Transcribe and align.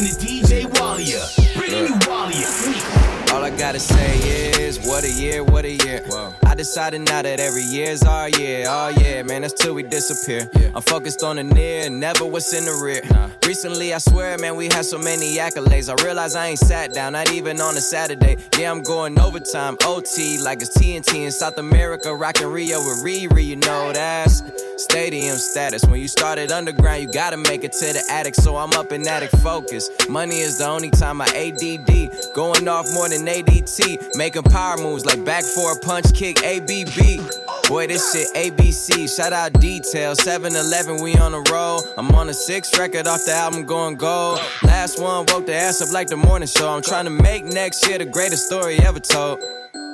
listening 0.00 0.40
to 0.40 0.56
DJ 0.56 0.66
Walia, 0.66 1.56
bringing 1.56 1.86
you 1.86 1.94
Walia. 2.00 3.32
All 3.32 3.44
I 3.44 3.50
gotta 3.50 3.78
say 3.80 4.18
is, 4.62 4.80
what 4.86 5.04
a 5.04 5.10
year, 5.10 5.44
what 5.44 5.64
a 5.64 5.72
year. 5.72 6.02
Whoa. 6.06 6.34
Decided 6.60 7.00
now 7.00 7.22
that 7.22 7.40
every 7.40 7.62
year's 7.62 8.02
our 8.02 8.28
year. 8.28 8.66
Oh 8.68 8.88
yeah, 8.88 9.22
man, 9.22 9.40
that's 9.40 9.54
till 9.54 9.72
we 9.72 9.82
disappear. 9.82 10.46
Yeah. 10.54 10.72
I'm 10.74 10.82
focused 10.82 11.22
on 11.22 11.36
the 11.36 11.42
near, 11.42 11.88
never 11.88 12.26
what's 12.26 12.52
in 12.52 12.66
the 12.66 12.74
rear. 12.84 13.00
Nah. 13.08 13.30
Recently, 13.46 13.94
I 13.94 13.98
swear, 13.98 14.36
man, 14.36 14.56
we 14.56 14.66
had 14.66 14.84
so 14.84 14.98
many 14.98 15.38
accolades. 15.38 15.88
I 15.88 16.04
realize 16.04 16.36
I 16.36 16.48
ain't 16.48 16.58
sat 16.58 16.92
down, 16.92 17.14
not 17.14 17.32
even 17.32 17.62
on 17.62 17.78
a 17.78 17.80
Saturday. 17.80 18.36
Yeah, 18.58 18.70
I'm 18.70 18.82
going 18.82 19.18
overtime, 19.18 19.78
OT, 19.86 20.38
like 20.38 20.60
it's 20.60 20.76
TNT 20.76 21.24
in 21.24 21.32
South 21.32 21.56
America, 21.56 22.14
rocking 22.14 22.48
Rio 22.48 22.78
with 22.78 23.04
Riri. 23.06 23.42
You 23.42 23.56
know 23.56 23.94
that's 23.94 24.42
stadium 24.76 25.36
status. 25.36 25.84
When 25.84 26.00
you 26.00 26.08
started 26.08 26.52
underground, 26.52 27.02
you 27.02 27.10
gotta 27.10 27.36
make 27.36 27.64
it 27.64 27.72
to 27.72 27.92
the 27.92 28.02
attic. 28.10 28.34
So 28.34 28.56
I'm 28.56 28.72
up 28.74 28.92
in 28.92 29.06
attic 29.08 29.30
focus. 29.42 29.90
Money 30.08 30.40
is 30.40 30.58
the 30.58 30.66
only 30.66 30.90
time 30.90 31.20
I 31.20 31.26
ADD. 31.26 32.34
Going 32.34 32.68
off 32.68 32.86
more 32.92 33.08
than 33.08 33.26
ADT. 33.26 34.16
Making 34.16 34.42
power 34.44 34.76
moves 34.76 35.06
like 35.06 35.24
back 35.24 35.44
for 35.44 35.72
a 35.72 35.76
punch 35.80 36.12
kick 36.14 36.42
ABB. 36.50 37.68
Boy, 37.68 37.86
this 37.86 38.12
shit 38.12 38.26
ABC. 38.34 39.14
Shout 39.14 39.32
out 39.32 39.52
Detail. 39.60 40.16
7 40.16 40.56
Eleven, 40.56 41.00
we 41.00 41.14
on 41.14 41.30
the 41.30 41.48
roll. 41.52 41.80
I'm 41.96 42.10
on 42.10 42.28
a 42.28 42.34
sixth 42.34 42.76
record 42.76 43.06
off 43.06 43.24
the 43.24 43.32
album 43.32 43.66
going 43.66 43.94
gold. 43.94 44.40
Last 44.64 44.98
one 45.00 45.26
woke 45.28 45.46
the 45.46 45.54
ass 45.54 45.80
up 45.80 45.92
like 45.92 46.08
the 46.08 46.16
morning 46.16 46.48
show. 46.48 46.68
I'm 46.68 46.82
trying 46.82 47.04
to 47.04 47.10
make 47.10 47.44
next 47.44 47.86
year 47.86 47.98
the 47.98 48.04
greatest 48.04 48.46
story 48.46 48.80
ever 48.80 48.98
told. 48.98 49.38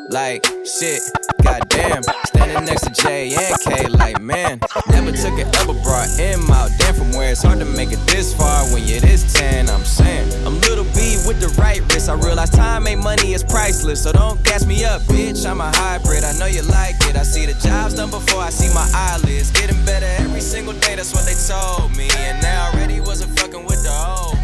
Like, 0.09 0.47
shit, 0.65 1.03
goddamn. 1.43 2.03
Standing 2.27 2.65
next 2.65 2.83
to 2.83 2.91
J 3.03 3.35
and 3.35 3.61
K, 3.61 3.89
like, 3.89 4.21
man. 4.23 4.61
Never 4.91 5.11
took 5.11 5.37
it, 5.39 5.49
ever 5.59 5.75
brought 5.83 6.09
him 6.17 6.49
out. 6.51 6.71
Damn, 6.79 6.95
from 6.95 7.11
where 7.13 7.33
it's 7.33 7.43
hard 7.43 7.59
to 7.59 7.65
make 7.65 7.91
it 7.91 7.99
this 8.07 8.33
far 8.33 8.65
when 8.73 8.85
you're 8.85 9.01
this 9.01 9.33
10. 9.35 9.69
I'm 9.69 9.85
saying, 9.85 10.33
I'm 10.47 10.61
little 10.61 10.85
B 10.85 11.19
with 11.27 11.41
the 11.41 11.49
right 11.61 11.81
wrist. 11.93 12.09
I 12.09 12.15
realize 12.15 12.51
time 12.51 12.87
ain't 12.87 13.03
money, 13.03 13.35
it's 13.35 13.43
priceless. 13.43 14.05
So 14.05 14.13
don't 14.13 14.43
gas 14.45 14.65
me 14.65 14.85
up, 14.85 15.03
bitch. 15.03 15.45
I'm 15.45 15.61
a 15.61 15.73
hybrid, 15.75 16.23
I 16.23 16.39
know 16.39 16.47
you 16.47 16.63
like 16.63 16.95
it. 17.09 17.17
I 17.17 17.25
see 17.25 17.45
the 17.47 17.55
jobs 17.55 17.95
done 17.95 18.11
before 18.11 18.41
I 18.41 18.51
see 18.51 18.73
my 18.73 18.89
eyelids. 18.95 19.51
Getting 19.51 19.85
better 19.85 20.07
every 20.23 20.41
single 20.41 20.75
day, 20.75 20.95
that's 20.95 21.13
what 21.15 21.25
they 21.27 21.35
told 21.35 21.97
me. 21.97 22.09
And 22.19 22.41
now 22.41 22.71
already 22.71 23.01
wasn't 23.01 23.37
fucking 23.41 23.65
with 23.65 23.83
the 23.83 23.91
old. 23.91 24.37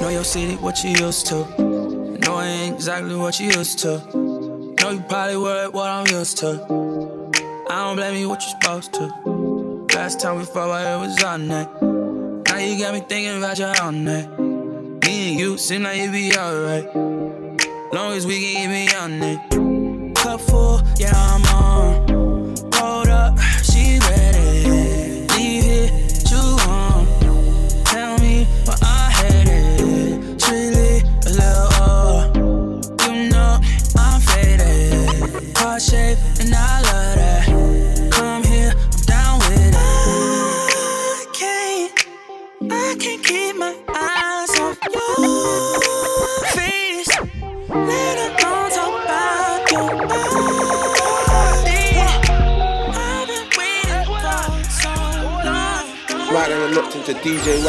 Know 0.00 0.08
your 0.08 0.24
city, 0.24 0.54
what 0.56 0.84
you 0.84 0.90
used 0.90 1.26
to. 1.26 1.71
Know 2.22 2.36
I 2.36 2.46
ain't 2.46 2.74
exactly 2.76 3.16
what 3.16 3.38
you 3.40 3.46
used 3.46 3.78
to. 3.80 3.98
Know 4.14 4.90
you 4.90 5.00
probably 5.08 5.36
worried 5.36 5.72
what 5.72 5.90
I'm 5.90 6.06
used 6.06 6.38
to. 6.38 6.50
I 7.68 7.84
don't 7.84 7.96
blame 7.96 8.16
you 8.16 8.28
what 8.28 8.42
you're 8.42 8.60
supposed 8.60 8.92
to. 8.94 9.06
Last 9.94 10.20
time 10.20 10.38
we 10.38 10.44
fought, 10.44 10.70
it 10.80 10.98
was 11.00 11.22
on 11.24 11.48
that. 11.48 11.82
Now 11.82 12.58
you 12.58 12.78
got 12.78 12.94
me 12.94 13.00
thinking 13.00 13.38
about 13.38 13.58
your 13.58 13.74
own 13.82 14.04
that. 14.04 14.38
Me 15.04 15.30
and 15.30 15.40
you 15.40 15.58
seem 15.58 15.82
like 15.82 16.00
you 16.00 16.10
be 16.10 16.36
alright. 16.36 16.94
Long 17.92 18.12
as 18.12 18.26
we 18.26 18.40
can 18.40 18.70
it 18.70 18.94
on 18.96 19.22
it. 19.22 20.14
Cup 20.16 20.40
full, 20.40 20.80
yeah, 20.98 21.12
I'm 21.14 21.44
on. 21.46 22.56
Hold 22.74 23.08
up, 23.08 23.38
shape, 35.82 36.18
and 36.38 36.54
I 36.54 36.80
love 36.82 37.16
that. 37.16 38.10
Come 38.12 38.44
here, 38.44 38.72
I'm 38.72 39.02
down 39.04 39.38
with 39.40 39.58
it. 39.58 39.74
I 39.74 41.26
can't, 41.34 41.92
I 42.70 42.96
can't 43.00 43.24
keep 43.24 43.56
my 43.56 43.74
eyes 43.88 44.60
off 44.60 44.78
long. 44.94 45.42
Right 56.32 56.50
and 56.50 56.74
looked 56.74 56.94
into 56.96 57.12
DJ 57.14 57.62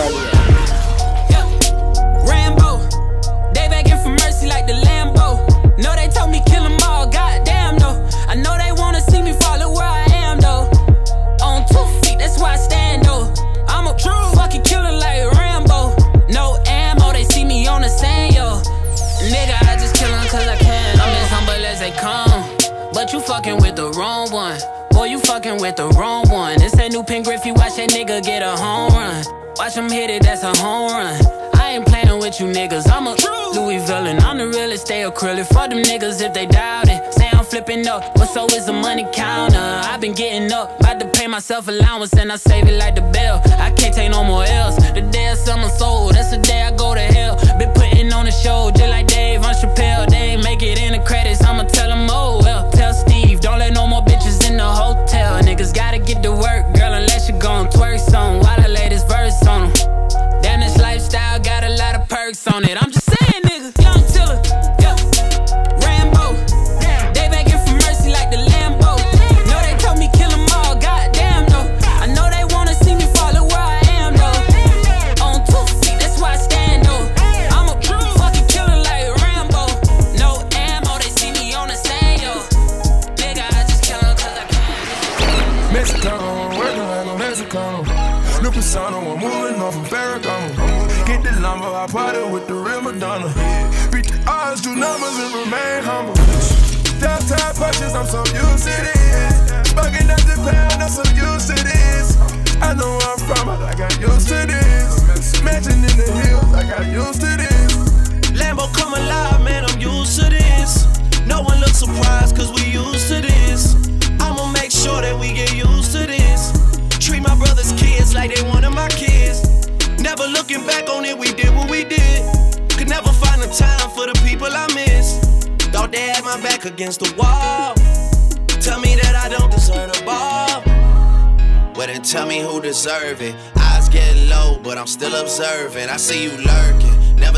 Warrior. 23.14 23.28
fucking 23.28 23.58
with 23.58 23.76
the 23.76 23.92
wrong 23.92 24.32
one. 24.32 24.60
Boy, 24.92 25.06
you 25.06 25.20
fucking 25.20 25.58
with 25.62 25.76
the 25.76 25.90
wrong 25.90 26.28
one. 26.30 26.62
It's 26.62 26.76
that 26.76 26.92
new 26.92 27.04
Ken 27.04 27.24
Griffey, 27.24 27.52
watch 27.52 27.76
that 27.76 27.90
nigga 27.90 28.24
get 28.24 28.42
a 28.42 28.56
home 28.56 28.94
run. 28.94 29.24
Watch 29.58 29.76
him 29.76 29.90
hit 29.90 30.10
it, 30.10 30.24
that's 30.24 30.44
a 30.44 30.56
home 30.62 30.92
run. 30.92 31.20
I 31.56 31.74
ain't 31.74 31.86
playing 31.86 32.20
with 32.20 32.40
you 32.40 32.48
niggas, 32.48 32.90
I'm 32.92 33.08
a 33.08 33.16
Louis 33.54 33.86
villain. 33.86 34.20
I'm 34.20 34.38
the 34.38 34.48
realest, 34.48 34.86
stay 34.86 35.02
acrylic. 35.02 35.48
For 35.48 35.68
them 35.68 35.84
niggas 35.84 36.22
if 36.22 36.34
they 36.34 36.46
doubt 36.46 36.90
it. 36.90 37.23
Flipping 37.54 37.86
up, 37.86 38.16
but 38.16 38.26
so 38.26 38.48
is 38.48 38.66
the 38.66 38.74
money 38.74 39.06
counter. 39.14 39.60
I've 39.60 40.02
been 40.02 40.16
getting 40.16 40.52
up, 40.52 40.80
about 40.80 41.00
to 41.00 41.08
pay 41.10 41.28
myself 41.28 41.68
allowance, 41.68 42.12
and 42.14 42.32
I 42.32 42.36
save 42.36 42.68
it 42.68 42.80
like 42.80 42.96
the 42.96 43.02
bill. 43.02 43.40
I 43.62 43.70
can't 43.70 43.94
take 43.94 44.10
no 44.10 44.24
more 44.24 44.44
L's. 44.44 44.76
The 44.78 45.08
day 45.14 45.28
I 45.28 45.36
sell 45.36 45.58
my 45.58 45.68
soul, 45.68 46.12
that's 46.12 46.32
the 46.32 46.40
day 46.40 46.64
I 46.64 46.72
go 46.76 46.96
to 46.96 47.00
hell. 47.00 47.36
Been 47.60 47.72
putting 47.74 48.12
on 48.12 48.26
a 48.26 48.32
show, 48.32 48.72
just 48.72 48.90
like 48.90 49.06
Dave 49.06 49.44
on 49.44 49.54
Chappelle. 49.54 50.10
They 50.10 50.34
ain't 50.34 50.44
make 50.44 50.64
it 50.64 50.82
in 50.82 50.94
the 50.94 51.06
credits, 51.06 51.44
I'ma 51.44 51.66
tell 51.66 51.90
them, 51.90 52.08
oh 52.10 52.42
well. 52.42 52.72
Tell 52.72 52.92
Steve, 52.92 53.40
don't 53.40 53.60
let 53.60 53.72
no 53.74 53.86
more 53.86 54.02
bitches 54.02 54.50
in 54.50 54.58
the 54.58 54.66
hotel. 54.66 55.40
Niggas 55.44 55.76
gotta 55.76 56.00
get 56.00 56.24
to 56.24 56.32
work, 56.32 56.74
girl, 56.74 56.94
unless 56.94 57.30
you 57.30 57.38
gon' 57.38 57.68
twerk 57.68 58.00
some 58.00 58.40
while 58.40 58.60
I 58.60 58.66
lay 58.66 58.90
this 58.90 59.04
verse 59.04 59.40
on 59.46 59.70
them. 59.70 60.42
Damn, 60.42 60.60
this 60.60 60.80
lifestyle 60.80 61.40
got 61.40 61.64
a 61.64 61.70
lot 61.70 61.94
of 61.94 62.10
perks 62.10 62.48
on 62.48 62.66
it. 62.66 62.82
I'm 62.82 62.90
just 62.90 63.06
saying, 63.06 63.44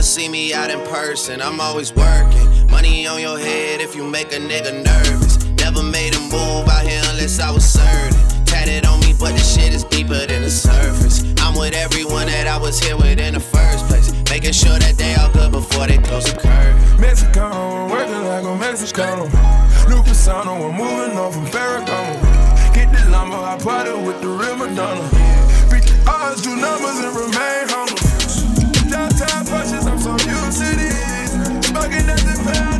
see 0.05 0.29
me 0.29 0.53
out 0.53 0.69
in 0.69 0.79
person, 0.81 1.41
I'm 1.41 1.59
always 1.59 1.93
working. 1.95 2.69
Money 2.69 3.07
on 3.07 3.19
your 3.19 3.39
head 3.39 3.81
if 3.81 3.95
you 3.95 4.03
make 4.03 4.31
a 4.33 4.37
nigga 4.37 4.83
nervous. 4.83 5.43
Never 5.57 5.81
made 5.81 6.15
a 6.15 6.19
move 6.19 6.69
out 6.69 6.85
here 6.85 7.01
unless 7.09 7.39
I 7.39 7.49
was 7.49 7.65
certain 7.65 8.13
tatted 8.45 8.85
on 8.85 8.99
me, 8.99 9.15
but 9.19 9.31
the 9.31 9.39
shit 9.39 9.73
is 9.73 9.83
deeper 9.83 10.25
than 10.27 10.43
the 10.43 10.49
surface. 10.49 11.23
I'm 11.41 11.57
with 11.57 11.73
everyone 11.73 12.27
that 12.27 12.45
I 12.47 12.57
was 12.57 12.79
here 12.79 12.95
with 12.95 13.19
in 13.19 13.33
the 13.33 13.39
first 13.39 13.87
place, 13.87 14.13
making 14.29 14.53
sure 14.53 14.77
that 14.77 14.95
they 14.95 15.15
all 15.15 15.31
good 15.31 15.51
before 15.51 15.87
they 15.87 15.97
close 15.97 16.31
the 16.31 16.39
curve. 16.39 16.99
Mexico, 16.99 17.89
working 17.89 18.25
like 18.25 18.45
a 18.45 18.55
Mexican. 18.55 19.19
New 19.89 20.03
persona, 20.03 20.53
I'm 20.53 20.77
moving 20.77 21.17
on 21.17 21.31
from 21.33 21.45
Ferragamo. 21.47 22.21
Get 22.75 22.93
the 22.93 23.09
lumber, 23.09 23.37
I 23.37 23.57
party 23.57 23.91
with 24.05 24.21
the 24.21 24.29
real 24.29 24.55
Madonna. 24.55 25.01
Beat 25.71 25.83
the 25.89 25.97
odds, 26.07 26.43
do 26.43 26.55
numbers, 26.55 26.99
and 27.01 27.15
remain 27.17 27.69
humble. 27.73 28.14
looking 31.95 32.09
at 32.09 32.17
the 32.17 32.43
past. 32.43 32.74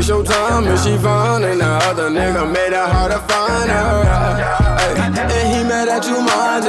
Waste 0.00 0.08
your 0.08 0.24
time 0.24 0.66
if 0.66 0.82
she 0.82 0.96
fine 0.96 1.44
and 1.44 1.60
the 1.60 1.66
other 1.66 2.08
nigga. 2.08 2.50
Made 2.50 2.72
it 2.72 2.88
hard 2.92 3.12
to 3.12 3.18
find 3.18 3.70
her. 3.70 4.02
Ay, 4.78 5.12
and 5.18 5.54
he 5.54 5.62
mad 5.68 5.88
at 5.88 6.06
you, 6.06 6.20
mind 6.22 6.59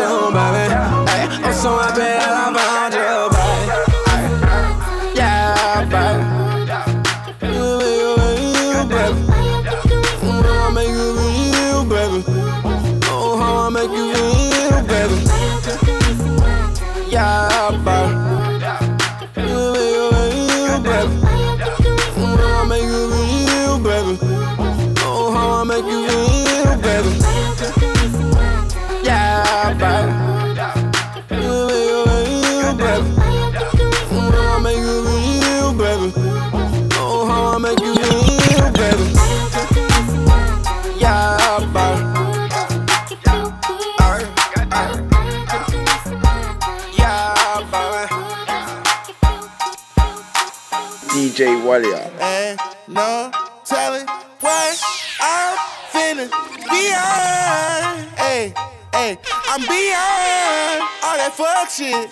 Walia. 51.71 52.57
No 52.89 53.31
telling 53.63 54.05
what 54.41 54.83
I'm 55.21 55.57
feeling 55.87 56.29
beyond. 56.69 58.09
Hey, 58.17 58.53
hey, 58.93 59.17
I'm 59.47 59.61
beyond 59.61 60.81
all 61.01 61.15
that 61.15 61.31
fuck 61.33 61.69
shit. 61.69 62.09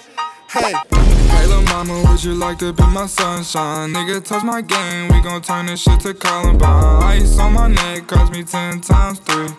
Hey. 0.49 1.08
Mama, 1.69 2.03
would 2.09 2.23
you 2.23 2.33
like 2.33 2.57
to 2.59 2.73
be 2.73 2.83
my 2.83 3.05
sunshine? 3.05 3.93
Nigga, 3.93 4.23
touch 4.23 4.43
my 4.43 4.61
game, 4.61 5.07
we 5.09 5.21
gon' 5.21 5.41
turn 5.41 5.67
this 5.67 5.81
shit 5.81 5.99
to 6.01 6.13
Columbine. 6.13 7.03
Ice 7.03 7.37
on 7.39 7.53
my 7.53 7.67
neck 7.67 8.07
cost 8.07 8.31
me 8.31 8.43
ten 8.43 8.81
times 8.81 9.19
three. 9.19 9.49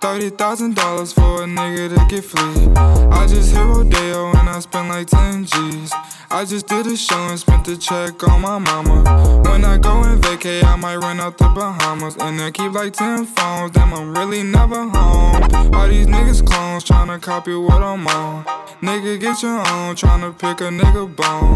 Thirty 0.00 0.30
thousand 0.30 0.76
dollars 0.76 1.12
for 1.12 1.42
a 1.42 1.46
nigga 1.46 1.88
to 1.94 2.06
get 2.14 2.24
free. 2.24 2.68
I 3.10 3.26
just 3.26 3.52
hit 3.52 3.64
Rodeo 3.64 4.30
and 4.36 4.48
I 4.48 4.60
spent 4.60 4.88
like 4.88 5.08
ten 5.08 5.44
G's. 5.44 5.92
I 6.30 6.44
just 6.44 6.66
did 6.66 6.86
a 6.86 6.96
show 6.96 7.16
and 7.28 7.38
spent 7.38 7.64
the 7.64 7.76
check 7.76 8.22
on 8.28 8.40
my 8.42 8.58
mama. 8.58 9.42
When 9.48 9.64
I 9.64 9.78
go 9.78 10.02
and 10.02 10.20
vacay, 10.22 10.64
I 10.64 10.76
might 10.76 10.96
run 10.96 11.20
out 11.20 11.38
the 11.38 11.48
Bahamas. 11.48 12.16
And 12.16 12.40
I 12.40 12.50
keep 12.50 12.72
like 12.72 12.92
10 12.92 13.26
phones, 13.26 13.70
damn, 13.70 13.94
I'm 13.94 14.12
really 14.12 14.42
never 14.42 14.88
home. 14.88 15.42
All 15.74 15.88
these 15.88 16.06
niggas 16.06 16.44
clones 16.44 16.84
tryna 16.84 17.22
copy 17.22 17.54
what 17.54 17.80
I'm 17.80 18.06
on. 18.08 18.44
Nigga, 18.82 19.20
get 19.20 19.42
your 19.42 19.58
own, 19.58 19.94
tryna 19.94 20.36
pick 20.36 20.60
a 20.60 20.68
nigga 20.68 21.14
bone. 21.14 21.55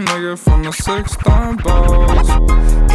nigga 0.05 0.37
from 0.37 0.63
the 0.63 0.71
six 0.71 1.15
throwing 1.15 1.57
balls. 1.57 2.29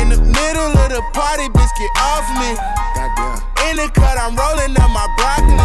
In 0.01 0.09
the 0.09 0.21
middle 0.21 0.47
middle 0.57 0.73
of 0.83 0.91
the 0.91 1.03
party, 1.13 1.49
bitch, 1.49 1.73
get 1.79 1.93
off 2.01 2.27
me. 2.41 2.51
Goddamn. 2.97 3.43
In 3.69 3.77
the 3.77 3.89
cut, 3.93 4.17
I'm 4.19 4.35
rolling 4.35 4.75
up 4.79 4.91
my 4.91 5.07
broccoli. 5.19 5.57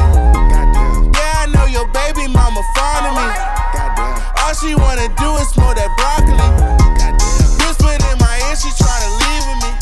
Goddamn. 0.52 1.12
Yeah, 1.16 1.44
I 1.44 1.46
know 1.54 1.66
your 1.66 1.88
baby 1.96 2.28
mama 2.28 2.62
fond 2.76 3.08
of 3.08 3.14
me. 3.18 3.28
Goddamn. 3.74 4.20
All 4.42 4.54
she 4.54 4.76
wanna 4.76 5.08
do 5.18 5.30
is 5.42 5.50
smoke 5.50 5.76
that 5.76 5.92
broccoli. 5.98 6.38
Goddamn. 7.00 7.18
Whispered 7.64 8.02
in 8.04 8.18
my 8.20 8.36
ear, 8.50 8.56
she 8.56 8.70
tryna 8.76 9.10
leave 9.22 9.44
with 9.48 9.60
me. 9.64 9.81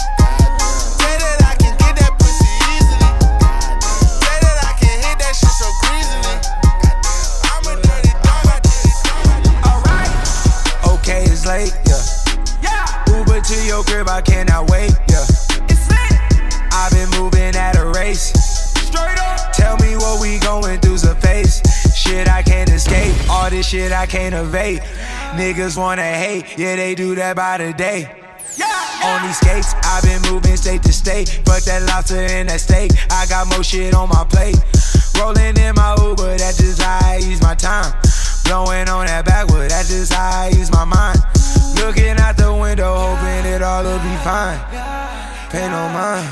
Your 13.69 13.83
crib, 13.83 14.09
I 14.09 14.21
cannot 14.21 14.67
wait. 14.71 14.91
Yeah, 15.07 15.25
I've 16.71 16.91
been 16.91 17.09
moving 17.21 17.55
at 17.55 17.77
a 17.77 17.85
race. 17.85 18.33
Straight 18.89 19.19
up. 19.19 19.53
Tell 19.53 19.77
me 19.77 19.95
what 19.95 20.19
we 20.19 20.39
going 20.39 20.79
through's 20.79 21.03
a 21.03 21.13
face. 21.13 21.61
Shit 21.95 22.27
I 22.27 22.41
can't 22.41 22.69
escape. 22.71 23.13
All 23.29 23.47
this 23.51 23.67
shit 23.67 23.91
I 23.91 24.07
can't 24.07 24.33
evade. 24.33 24.79
Niggas 25.37 25.77
wanna 25.77 26.01
hate, 26.01 26.57
yeah, 26.57 26.75
they 26.75 26.95
do 26.95 27.13
that 27.15 27.35
by 27.35 27.59
the 27.59 27.71
day. 27.71 28.09
On 29.01 29.21
these 29.21 29.37
skates, 29.37 29.75
I've 29.83 30.03
been 30.03 30.21
moving 30.33 30.57
state 30.57 30.83
to 30.83 30.91
state. 30.91 31.29
Fuck 31.45 31.63
that 31.63 31.83
lobster 31.83 32.17
and 32.17 32.49
that 32.49 32.59
steak. 32.59 32.91
I 33.11 33.27
got 33.27 33.47
more 33.47 33.63
shit 33.63 33.93
on 33.93 34.09
my 34.09 34.25
plate. 34.25 34.57
Rolling 35.17 35.55
in 35.57 35.75
my 35.75 35.95
Uber, 36.01 36.37
that's 36.37 36.57
just 36.57 36.81
how 36.81 36.99
I 37.03 37.17
use 37.17 37.41
my 37.41 37.53
time. 37.53 37.93
Blowing 38.43 38.89
on 38.89 39.05
that 39.05 39.25
backwood, 39.25 39.69
that's 39.69 39.89
just 39.89 40.11
how 40.11 40.41
I 40.41 40.47
use 40.49 40.71
my 40.71 40.83
mind. 40.85 41.18
Fine 44.29 45.09
pay 45.49 45.67
no 45.67 45.89
mind. 45.89 46.27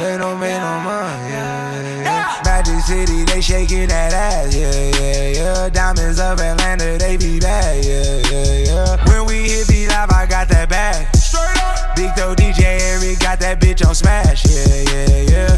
They 0.00 0.16
don't 0.16 0.40
pay 0.40 0.56
no 0.56 0.72
mind. 0.80 1.20
Yeah, 1.28 2.02
yeah. 2.02 2.42
Magic 2.44 2.80
City, 2.80 3.24
they 3.24 3.40
shaking 3.40 3.88
that 3.88 4.12
ass. 4.12 4.54
Yeah, 4.54 4.72
yeah, 4.98 5.28
yeah. 5.38 5.68
Diamonds 5.68 6.18
of 6.18 6.40
Atlanta, 6.40 6.96
they 6.98 7.16
be 7.16 7.38
bad. 7.38 7.84
Yeah, 7.84 8.32
yeah, 8.32 8.72
yeah. 8.72 9.08
When 9.08 9.26
we 9.26 9.48
hit 9.48 9.68
B 9.68 9.86
Live, 9.88 10.10
I 10.10 10.26
got 10.26 10.48
that 10.48 10.68
bag. 10.68 11.14
Straight 11.16 11.44
up. 11.62 11.96
Big 11.96 12.14
Doe 12.16 12.34
DJ 12.34 12.80
Eric 12.80 13.18
got 13.20 13.38
that 13.40 13.60
bitch 13.60 13.86
on 13.86 13.94
smash. 13.94 14.44
Yeah, 14.46 14.82
yeah, 14.90 15.32
yeah. 15.32 15.52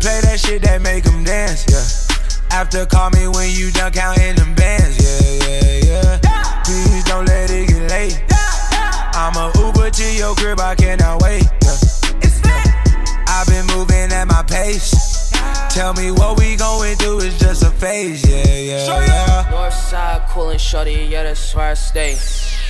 Play 0.00 0.20
that 0.24 0.40
shit 0.40 0.62
that 0.62 0.80
make 0.80 1.04
them 1.04 1.24
dance. 1.24 1.66
Yeah. 1.68 2.56
After 2.56 2.86
call 2.86 3.10
me 3.10 3.28
when 3.28 3.50
you 3.50 3.70
done 3.72 3.92
counting 3.92 4.36
them 4.36 4.54
bands. 4.54 4.96
Yeah, 4.96 5.48
yeah, 5.48 6.20
yeah. 6.22 6.62
Please 6.64 7.04
don't 7.04 7.26
let 7.26 7.50
it 7.50 7.68
get 7.68 7.90
late. 7.90 8.33
I'm 9.96 10.00
a 10.00 10.06
Uber 10.06 10.12
to 10.12 10.18
your 10.18 10.34
crib, 10.34 10.60
I 10.60 10.74
cannot 10.74 11.22
wait. 11.22 11.44
I've 13.28 13.46
been 13.46 13.66
moving 13.66 14.12
at 14.12 14.24
my 14.26 14.42
pace. 14.42 15.30
Tell 15.70 15.92
me 15.94 16.10
what 16.10 16.38
we 16.38 16.56
going 16.56 16.96
through 16.96 17.18
is 17.20 17.38
just 17.38 17.62
a 17.62 17.70
phase, 17.70 18.28
yeah, 18.28 18.44
yeah, 18.44 18.86
yeah. 18.86 19.50
North 19.50 19.74
side 19.74 20.22
coolin' 20.28 20.58
shorty, 20.58 21.06
yeah, 21.10 21.24
that's 21.24 21.54
where 21.54 21.70
I 21.70 21.74
stay. 21.74 22.16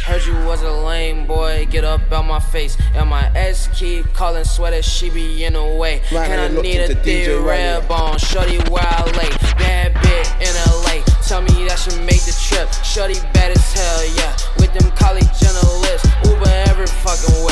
Heard 0.04 0.24
you 0.26 0.34
was 0.44 0.62
a 0.62 0.70
lame 0.70 1.26
boy, 1.26 1.66
get 1.70 1.84
up 1.84 2.12
out 2.12 2.26
my 2.26 2.40
face. 2.40 2.76
And 2.94 3.08
my 3.08 3.30
ex 3.34 3.68
keep 3.72 4.12
calling 4.12 4.44
sweater, 4.44 4.82
she 4.82 5.08
be 5.10 5.44
in 5.44 5.54
the 5.54 5.64
way. 5.64 6.02
Right, 6.12 6.30
and 6.30 6.58
I 6.58 6.62
need 6.62 6.80
a 6.80 6.88
thick 6.88 7.26
DJ 7.26 7.44
red 7.44 7.78
right 7.78 7.88
bone, 7.88 8.18
shorty 8.18 8.58
where 8.70 8.84
I 8.86 9.02
lay. 9.16 9.30
Bad 9.56 9.94
bitch 9.94 10.30
in 10.40 10.52
LA, 10.98 11.13
tell 11.26 11.40
me 11.40 11.64
that 11.64 11.78
should 11.78 11.98
make 12.04 12.20
the 12.28 12.36
trip. 12.36 12.68
Shorty 12.84 13.16
bad 13.32 13.56
as 13.56 13.72
hell, 13.72 14.04
yeah. 14.16 14.36
With 14.58 14.72
them 14.74 14.90
college 14.92 15.28
journalists, 15.40 16.04
Uber 16.24 16.52
every 16.68 16.86
fucking 16.86 17.43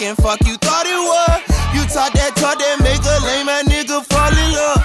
were? 0.00 0.14
Fuck 0.14 0.40
you 0.46 0.54
thought 0.62 0.86
it 0.86 0.94
was. 0.94 1.42
You 1.74 1.82
taught 1.90 2.14
that 2.14 2.38
talk 2.38 2.58
that 2.58 2.78
make 2.82 3.02
a 3.02 3.16
lame 3.26 3.50
ass 3.50 3.66
nigga 3.66 3.98
fall 4.06 4.30
in 4.30 4.50
love. 4.54 4.82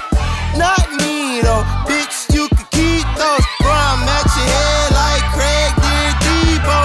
Not 0.58 0.82
me 0.98 1.42
though, 1.42 1.66
bitch, 1.86 2.34
you 2.34 2.50
could 2.50 2.70
keep 2.74 3.06
those. 3.18 3.46
Bro, 3.62 3.74
I'm 3.74 4.06
at 4.10 4.26
your 4.34 4.50
head 4.50 4.90
like 4.98 5.26
Craig 5.38 5.72
did 5.82 6.14
Debo. 6.26 6.80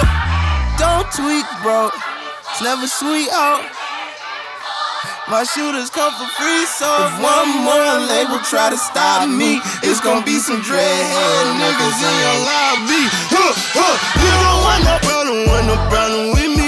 Don't 0.77 1.07
tweak, 1.13 1.47
bro. 1.65 1.89
It's 2.53 2.61
never 2.61 2.85
sweet 2.85 3.29
out. 3.33 3.65
My 5.29 5.45
shooters 5.45 5.89
come 5.93 6.09
for 6.17 6.25
free, 6.37 6.65
so 6.65 6.89
if 7.05 7.13
one 7.21 7.49
more 7.61 7.93
label 8.09 8.41
try 8.49 8.69
to 8.69 8.77
stop 8.77 9.29
me, 9.29 9.61
it's 9.85 10.01
gonna 10.01 10.25
be 10.25 10.41
some 10.41 10.61
dreadhead 10.61 11.45
niggas 11.57 11.97
in 12.01 12.15
your 12.25 12.37
lobby. 12.49 13.03
Huh, 13.29 13.53
huh. 13.77 13.95
You 14.21 14.29
don't 14.33 14.59
want 14.65 14.81
no 14.89 14.95
problem, 15.05 15.37
want 15.45 15.65
no 15.69 15.77
problem 15.89 16.25
with 16.33 16.57
me. 16.57 16.58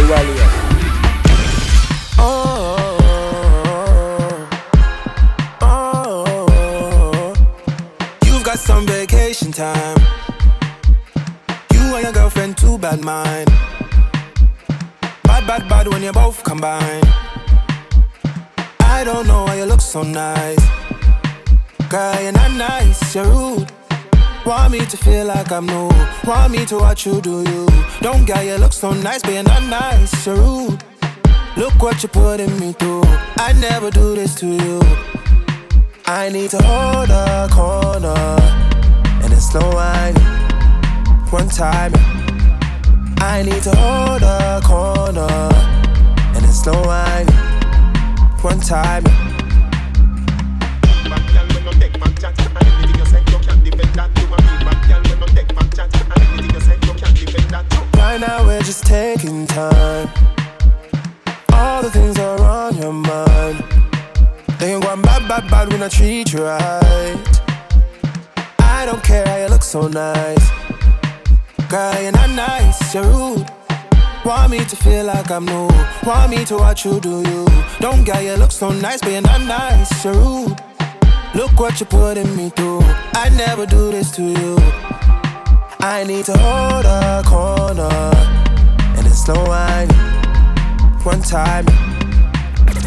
Warrior. 0.00 0.48
Oh, 2.18 2.96
oh, 5.60 6.46
oh, 6.48 7.34
You've 8.24 8.42
got 8.42 8.58
some 8.58 8.86
vacation 8.86 9.52
time. 9.52 9.98
You 11.74 11.80
and 11.94 12.04
your 12.04 12.12
girlfriend, 12.12 12.56
too 12.56 12.78
bad 12.78 13.04
mind. 13.04 13.50
Bad, 15.24 15.46
bad, 15.46 15.68
bad 15.68 15.88
when 15.88 16.02
you 16.02 16.12
both 16.12 16.42
combine. 16.42 17.02
I 18.80 19.04
don't 19.04 19.26
know 19.26 19.44
why 19.44 19.56
you 19.56 19.66
look 19.66 19.82
so 19.82 20.02
nice. 20.02 20.64
Girl, 21.90 22.22
you're 22.22 22.32
not 22.32 22.52
nice, 22.52 23.14
you're 23.14 23.26
rude. 23.26 23.70
Want 24.44 24.72
me 24.72 24.84
to 24.84 24.96
feel 24.96 25.26
like 25.26 25.52
I'm 25.52 25.66
new. 25.66 25.88
Want 26.24 26.50
me 26.50 26.66
to 26.66 26.76
watch 26.76 27.06
you 27.06 27.20
do 27.20 27.44
you. 27.48 27.66
Don't 28.00 28.24
get 28.24 28.44
you 28.44 28.56
look 28.56 28.72
so 28.72 28.92
nice, 28.92 29.24
you're 29.24 29.44
not 29.44 29.62
nice, 29.64 30.26
you're 30.26 30.34
rude. 30.34 30.82
Look 31.56 31.80
what 31.80 32.02
you're 32.02 32.10
putting 32.10 32.58
me 32.58 32.72
through. 32.72 33.04
I 33.38 33.54
never 33.60 33.90
do 33.92 34.16
this 34.16 34.34
to 34.36 34.46
you. 34.46 34.80
I 36.06 36.28
need 36.28 36.50
to 36.50 36.62
hold 36.62 37.10
a 37.10 37.48
corner 37.52 38.36
and 39.22 39.32
it's 39.32 39.50
slow 39.50 39.70
wine. 39.70 40.16
One 41.30 41.48
time, 41.48 41.92
I 43.18 43.42
need 43.44 43.62
to 43.62 43.76
hold 43.76 44.22
a 44.22 44.60
corner 44.64 45.50
and 46.34 46.44
it's 46.44 46.64
slow 46.64 46.82
wine. 46.82 47.28
One 48.42 48.58
time. 48.58 49.04
Right 58.02 58.20
now 58.20 58.44
we're 58.44 58.60
just 58.60 58.84
taking 58.84 59.46
time. 59.46 60.08
All 61.52 61.82
the 61.82 61.90
things 61.90 62.18
are 62.18 62.40
on 62.40 62.76
your 62.76 62.92
mind. 62.92 63.64
They 64.58 64.74
ain't 64.74 64.82
going 64.82 65.02
bad, 65.02 65.28
bad, 65.28 65.48
bad 65.48 65.72
when 65.72 65.82
I 65.84 65.88
treat 65.88 66.32
you 66.32 66.42
right. 66.42 67.16
I 68.58 68.84
don't 68.86 69.02
care 69.04 69.24
how 69.24 69.36
you 69.36 69.46
look 69.46 69.62
so 69.62 69.86
nice. 69.86 70.50
Girl, 71.70 72.02
you're 72.02 72.10
not 72.12 72.30
nice, 72.30 72.92
you're 72.92 73.04
rude. 73.04 73.46
Want 74.24 74.50
me 74.50 74.64
to 74.64 74.76
feel 74.76 75.04
like 75.04 75.30
I'm 75.30 75.46
new. 75.46 75.70
Want 76.04 76.32
me 76.32 76.44
to 76.46 76.56
watch 76.56 76.84
you 76.84 76.98
do 76.98 77.22
you. 77.30 77.46
Don't 77.78 78.04
get 78.04 78.24
you 78.24 78.34
look 78.34 78.50
so 78.50 78.70
nice, 78.72 79.00
but 79.00 79.12
you're 79.12 79.22
not 79.22 79.42
nice, 79.42 80.04
you're 80.04 80.12
rude. 80.14 80.56
Look 81.36 81.52
what 81.58 81.78
you're 81.78 81.88
putting 81.88 82.36
me 82.36 82.50
through. 82.50 82.80
I 83.14 83.30
never 83.36 83.64
do 83.64 83.92
this 83.92 84.10
to 84.16 84.22
you. 84.22 84.91
I 85.84 86.04
need 86.04 86.26
to 86.26 86.38
hold 86.38 86.84
a 86.84 87.24
corner 87.26 87.90
and 88.96 89.04
it's 89.04 89.24
slow 89.24 89.44
wine. 89.44 89.88
One 91.02 91.20
time, 91.20 91.64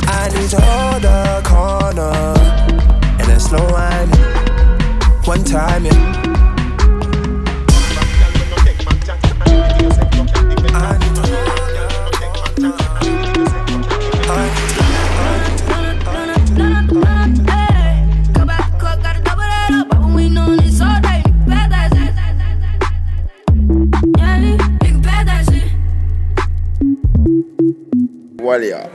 I 0.08 0.32
need 0.34 0.50
to 0.52 0.62
hold 0.62 1.04
a 1.04 1.42
corner 1.44 2.14
and 3.20 3.30
it's 3.30 3.48
slow 3.50 3.68
wine. 3.70 4.08
One 5.26 5.44
time, 5.44 5.86
yeah. 5.86 6.15
aléa. 28.56 28.90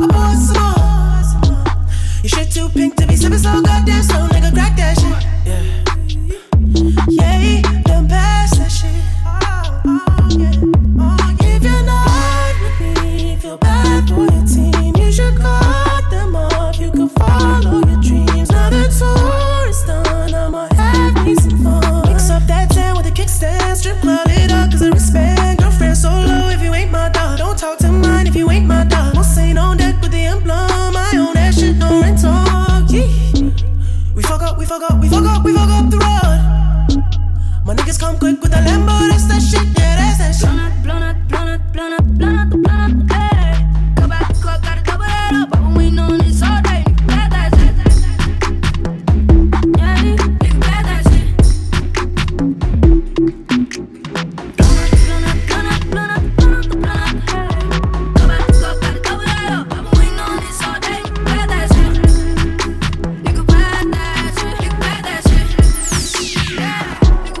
Oh, 0.00 0.06
more. 0.06 0.28
You 2.22 2.28
shit 2.28 2.52
too 2.52 2.68
pink 2.68 2.96
to 2.96 3.06
be 3.06 3.16
sipping 3.16 3.38
so 3.38 3.62
goddamn 3.62 4.02
slow, 4.02 4.28
nigga, 4.28 4.52
crack 4.52 4.76
that 4.76 4.97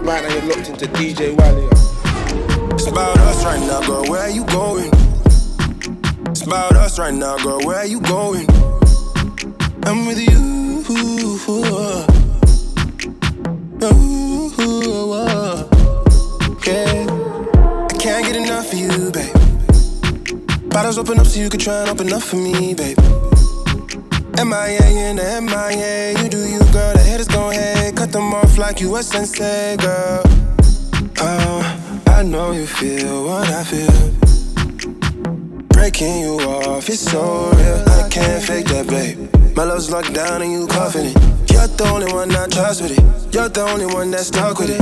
Right 0.08 0.22
now 0.22 0.34
you're 0.36 0.56
locked 0.56 0.70
into 0.70 0.86
DJ 0.86 1.36
Wally. 1.36 1.68
It's 2.72 2.86
about 2.86 3.18
us 3.18 3.44
right 3.44 3.60
now, 3.60 3.86
girl. 3.86 4.04
Where 4.04 4.22
are 4.22 4.30
you 4.30 4.42
going? 4.46 4.88
It's 6.30 6.40
about 6.40 6.74
us 6.76 6.98
right 6.98 7.12
now, 7.12 7.36
girl. 7.36 7.60
Where 7.60 7.76
are 7.76 7.86
you 7.86 8.00
going? 8.00 8.46
I'm 9.82 10.06
with 10.06 10.18
you. 10.18 10.82
Ooh, 10.88 11.36
okay 16.52 17.06
I 17.06 17.96
can't 18.00 18.24
get 18.24 18.36
enough 18.36 18.72
of 18.72 18.78
you, 18.78 19.10
babe. 19.12 20.70
Bottles 20.70 20.96
open 20.96 21.20
up 21.20 21.26
so 21.26 21.38
you 21.38 21.50
can 21.50 21.60
try 21.60 21.82
and 21.82 21.90
open 21.90 22.10
up 22.14 22.22
for 22.22 22.36
me, 22.36 22.72
babe. 22.72 22.96
MIA 24.44 25.10
in 25.10 25.16
the 25.16 25.40
MIA, 25.42 26.22
you 26.22 26.28
do 26.28 26.38
you, 26.38 26.60
girl. 26.70 26.92
The 26.92 27.02
haters 27.02 27.26
gon' 27.26 27.52
hate, 27.52 27.96
cut 27.96 28.12
them 28.12 28.32
off 28.32 28.56
like 28.56 28.80
you 28.80 28.94
a 28.94 29.02
sensei, 29.02 29.76
girl. 29.76 30.22
Oh, 31.18 32.02
I 32.06 32.22
know 32.22 32.52
you 32.52 32.64
feel 32.64 33.24
what 33.26 33.48
I 33.48 33.64
feel. 33.64 34.12
Breaking 35.70 36.20
you 36.20 36.38
off, 36.38 36.88
it's 36.88 37.00
so 37.00 37.50
real. 37.50 37.84
I 37.88 38.08
can't 38.08 38.40
fake 38.40 38.66
that, 38.66 38.86
babe. 38.86 39.28
My 39.56 39.64
love's 39.64 39.90
locked 39.90 40.14
down 40.14 40.42
and 40.42 40.52
you 40.52 40.68
confident. 40.68 41.16
You're 41.50 41.66
the 41.66 41.90
only 41.92 42.12
one 42.12 42.30
I 42.30 42.46
trust 42.46 42.82
with 42.82 42.92
it. 42.96 43.34
You're 43.34 43.48
the 43.48 43.62
only 43.62 43.86
one 43.86 44.12
that's 44.12 44.28
stuck 44.28 44.60
with 44.60 44.70
it. 44.70 44.80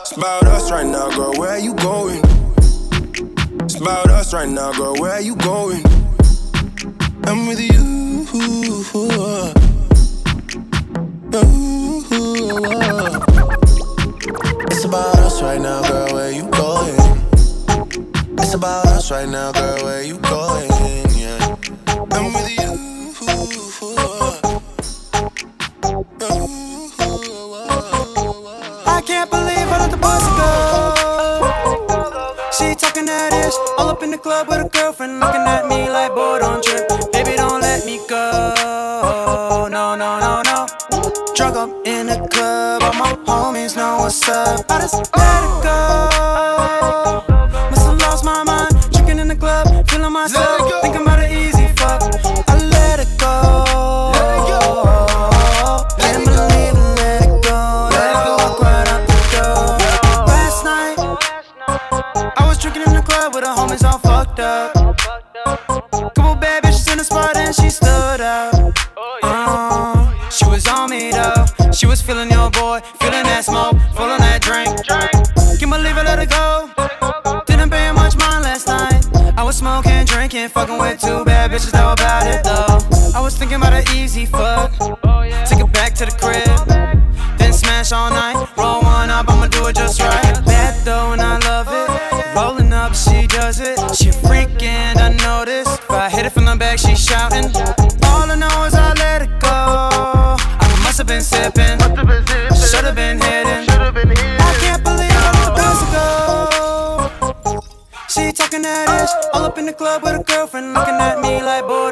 It's 0.00 0.16
about 0.16 0.42
us 0.44 0.72
right 0.72 0.86
now, 0.86 1.08
girl. 1.14 1.34
Where 1.34 1.50
are 1.50 1.60
you 1.60 1.74
going? 1.74 2.20
It's 3.62 3.76
about 3.76 4.10
us 4.10 4.34
right 4.34 4.48
now, 4.48 4.72
girl. 4.72 4.96
Where 4.96 5.12
are 5.12 5.20
you 5.20 5.36
going? 5.36 5.84
I'm 7.28 7.46
with 7.46 7.60
you. 7.60 7.97
It's 14.70 14.84
about 14.84 15.18
us 15.18 15.42
right 15.42 15.60
now, 15.60 15.82
girl. 15.88 16.14
Where 16.14 16.30
you 16.32 16.42
going? 16.50 16.94
It's 18.38 18.54
about 18.54 18.86
us 18.86 19.10
right 19.10 19.28
now, 19.28 19.52
I 44.70 44.80
just 44.80 44.94
let 45.16 45.44
it 45.44 45.62
go. 45.62 45.87
It 89.68 89.76
just 89.76 90.00
right. 90.00 90.44
Bad 90.46 90.74
though, 90.84 91.12
and 91.12 91.20
I 91.20 91.38
love 91.40 91.68
it. 91.70 91.88
Rolling 92.34 92.72
up, 92.72 92.94
she 92.94 93.26
does 93.26 93.60
it. 93.60 93.78
She 93.94 94.10
freaking, 94.10 94.96
I 94.96 95.14
notice. 95.22 95.68
If 95.68 95.90
I 95.90 96.08
hit 96.08 96.26
it 96.26 96.30
from 96.30 96.46
the 96.46 96.56
back, 96.56 96.78
she 96.78 96.94
shouting. 96.94 97.46
All 98.04 98.30
I 98.30 98.34
know 98.34 98.64
is 98.64 98.74
I 98.74 98.92
let 98.94 99.22
it 99.22 99.40
go. 99.40 99.48
I 99.50 100.80
must 100.82 100.98
have 100.98 101.06
been 101.06 101.22
sipping. 101.22 101.78
Should 102.56 102.84
have 102.84 102.94
been 102.94 103.20
hitting. 103.20 103.68
I 103.68 104.52
can't 104.60 104.82
believe 104.82 105.12
I 105.12 105.30
let 105.42 105.54
this 105.60 105.80
go. 105.92 107.62
She 108.08 108.32
talking 108.32 108.62
that 108.62 108.88
ish, 109.02 109.12
all 109.34 109.44
up 109.44 109.58
in 109.58 109.66
the 109.66 109.72
club 109.72 110.02
with 110.02 110.18
a 110.20 110.24
girlfriend, 110.24 110.72
looking 110.72 110.94
at 110.94 111.20
me 111.20 111.42
like, 111.42 111.64
boy, 111.66 111.90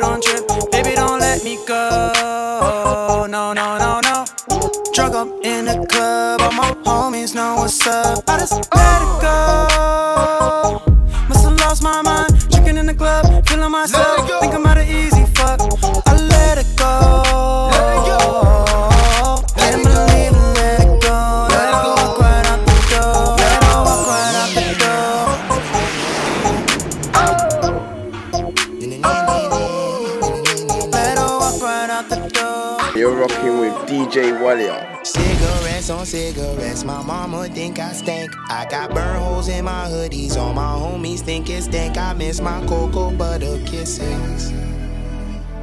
mama 37.06 37.48
think 37.48 37.78
I 37.78 37.92
stink. 37.92 38.34
I 38.50 38.66
got 38.68 38.92
burn 38.92 39.20
holes 39.20 39.48
in 39.48 39.64
my 39.64 39.86
hoodies, 39.86 40.36
all 40.36 40.52
my 40.52 40.74
homies 40.74 41.20
think 41.20 41.48
it 41.48 41.62
stink. 41.62 41.96
I 41.96 42.12
miss 42.12 42.40
my 42.40 42.60
cocoa 42.66 43.10
butter 43.12 43.58
kisses. 43.64 44.52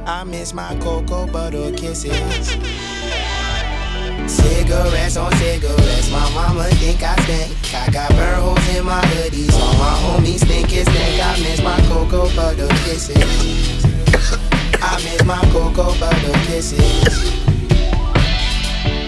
I 0.06 0.24
miss 0.24 0.54
my 0.54 0.74
cocoa 0.80 1.26
butter 1.26 1.70
kisses. 1.72 2.48
Cigarettes 4.26 5.16
on 5.18 5.30
cigarettes, 5.32 6.10
my 6.10 6.30
mama 6.32 6.64
think 6.80 7.02
I 7.02 7.14
stink. 7.16 7.74
I 7.74 7.90
got 7.90 8.10
burn 8.10 8.40
holes 8.40 8.76
in 8.76 8.84
my 8.84 9.00
hoodies, 9.02 9.52
all 9.52 9.74
my 9.74 9.94
homies 10.04 10.46
think 10.46 10.72
it 10.72 10.88
stink. 10.88 11.22
I 11.22 11.38
miss 11.40 11.62
my 11.62 11.78
cocoa 11.88 12.34
butter 12.34 12.68
kisses. 12.84 13.84
I 14.82 14.96
miss 15.04 15.24
my 15.24 15.40
cocoa 15.52 15.98
butter 16.00 16.32
kisses. 16.46 17.43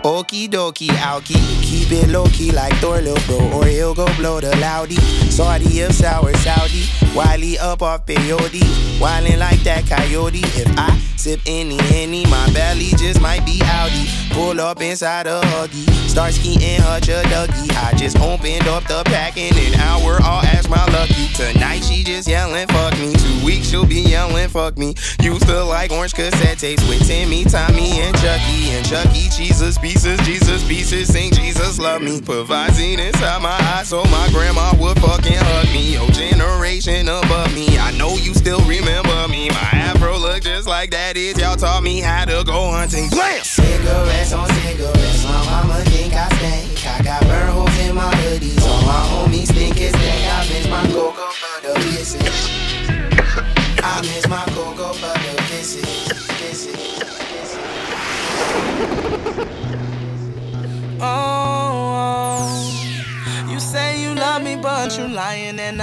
Okie 0.06 0.48
dokie, 0.48 0.86
alky. 1.02 1.34
Keep 1.62 1.90
it 1.90 2.08
low 2.10 2.26
key 2.26 2.52
like 2.52 2.72
Thor, 2.74 3.00
lil' 3.00 3.18
bro, 3.26 3.50
or 3.50 3.66
he'll 3.66 3.92
go 3.92 4.06
blow 4.14 4.40
the 4.40 4.54
loudy. 4.58 4.94
Saudi 5.30 5.80
of 5.80 5.92
sour 5.92 6.32
Saudi. 6.34 6.84
Wiley 7.12 7.58
up 7.58 7.82
off 7.82 8.06
peyote. 8.06 8.62
Wildin' 9.00 9.40
like 9.40 9.60
that 9.64 9.84
coyote. 9.88 10.44
If 10.54 10.72
I 10.78 10.96
sip 11.16 11.40
any, 11.44 11.80
any, 11.92 12.24
my 12.26 12.48
belly 12.52 12.90
just 12.96 13.20
might 13.20 13.44
be 13.44 13.58
outy. 13.64 14.06
Pull 14.32 14.60
up 14.60 14.80
inside 14.80 15.26
a 15.26 15.40
huggy. 15.40 15.88
Start 16.08 16.34
skiing 16.34 16.80
hutch 16.82 17.08
a 17.08 17.22
dougie. 17.24 17.72
I 17.82 17.92
just 17.96 18.16
opened 18.20 18.68
up 18.68 18.84
the 18.84 19.02
pack 19.06 19.36
in 19.36 19.56
an 19.56 19.80
hour. 19.80 20.18
I'll 20.22 20.44
ask 20.44 20.70
my 20.70 20.84
lucky. 20.92 21.28
Tonight 21.34 21.80
she 21.80 22.04
just 22.04 22.28
yelling, 22.28 22.68
fuck 22.68 22.96
me. 22.98 23.12
Two 23.14 23.44
weeks 23.44 23.68
she'll 23.68 23.86
be 23.86 24.02
yelling, 24.02 24.48
fuck 24.48 24.78
me. 24.78 24.94
Used 25.20 25.46
to 25.48 25.64
like 25.64 25.90
orange 25.90 26.14
cassette 26.14 26.58
tapes 26.58 26.86
with 26.88 27.06
Timmy, 27.06 27.44
Tommy, 27.44 28.00
and 28.00 28.14
Chucky. 28.16 28.70
And 28.70 28.86
Chucky, 28.86 29.28
Jesus 29.30 29.78
pieces, 29.96 30.26
Jesus 30.26 30.68
pieces. 30.68 31.12
Sing 31.12 31.32
Jesus 31.32 31.78
love 31.78 32.02
me. 32.02 32.20
Put 32.20 32.46
Visine 32.46 32.98
inside 32.98 33.40
my 33.42 33.56
eyes 33.74 33.88
so 33.88 34.04
my 34.04 34.28
grandma 34.30 34.72
would 34.78 34.98
fucking 35.00 35.32
hug 35.32 35.66
me. 35.72 35.94
Your 35.94 36.08
generation 36.10 37.08
above 37.08 37.54
me. 37.54 37.78
I 37.78 37.96
know 37.96 38.16
you 38.16 38.34
still 38.34 38.60
remember 38.60 39.28
me. 39.28 39.48
My 39.48 39.68
afro 39.72 40.18
look 40.18 40.42
just 40.42 40.68
like 40.68 40.90
that 40.90 41.16
is. 41.16 41.38
Y'all 41.38 41.56
taught 41.56 41.82
me 41.82 42.00
how 42.00 42.24
to 42.26 42.44
go 42.44 42.70
hunting. 42.70 43.08
Blam! 43.08 43.42
Cigarettes 43.42 44.32
on 44.32 44.48
cigarettes. 44.48 45.24
My 45.24 45.44
mama 45.46 45.80
think 45.86 46.12
I 46.12 46.28
stink. 46.36 46.86
I 46.86 47.02
got 47.02 47.22
burn 47.22 47.48
holes 47.50 47.78
in 47.80 47.94
my 47.94 48.12
hoodies. 48.14 48.62
on 48.62 48.84
my 48.84 49.00
homies 49.08 49.25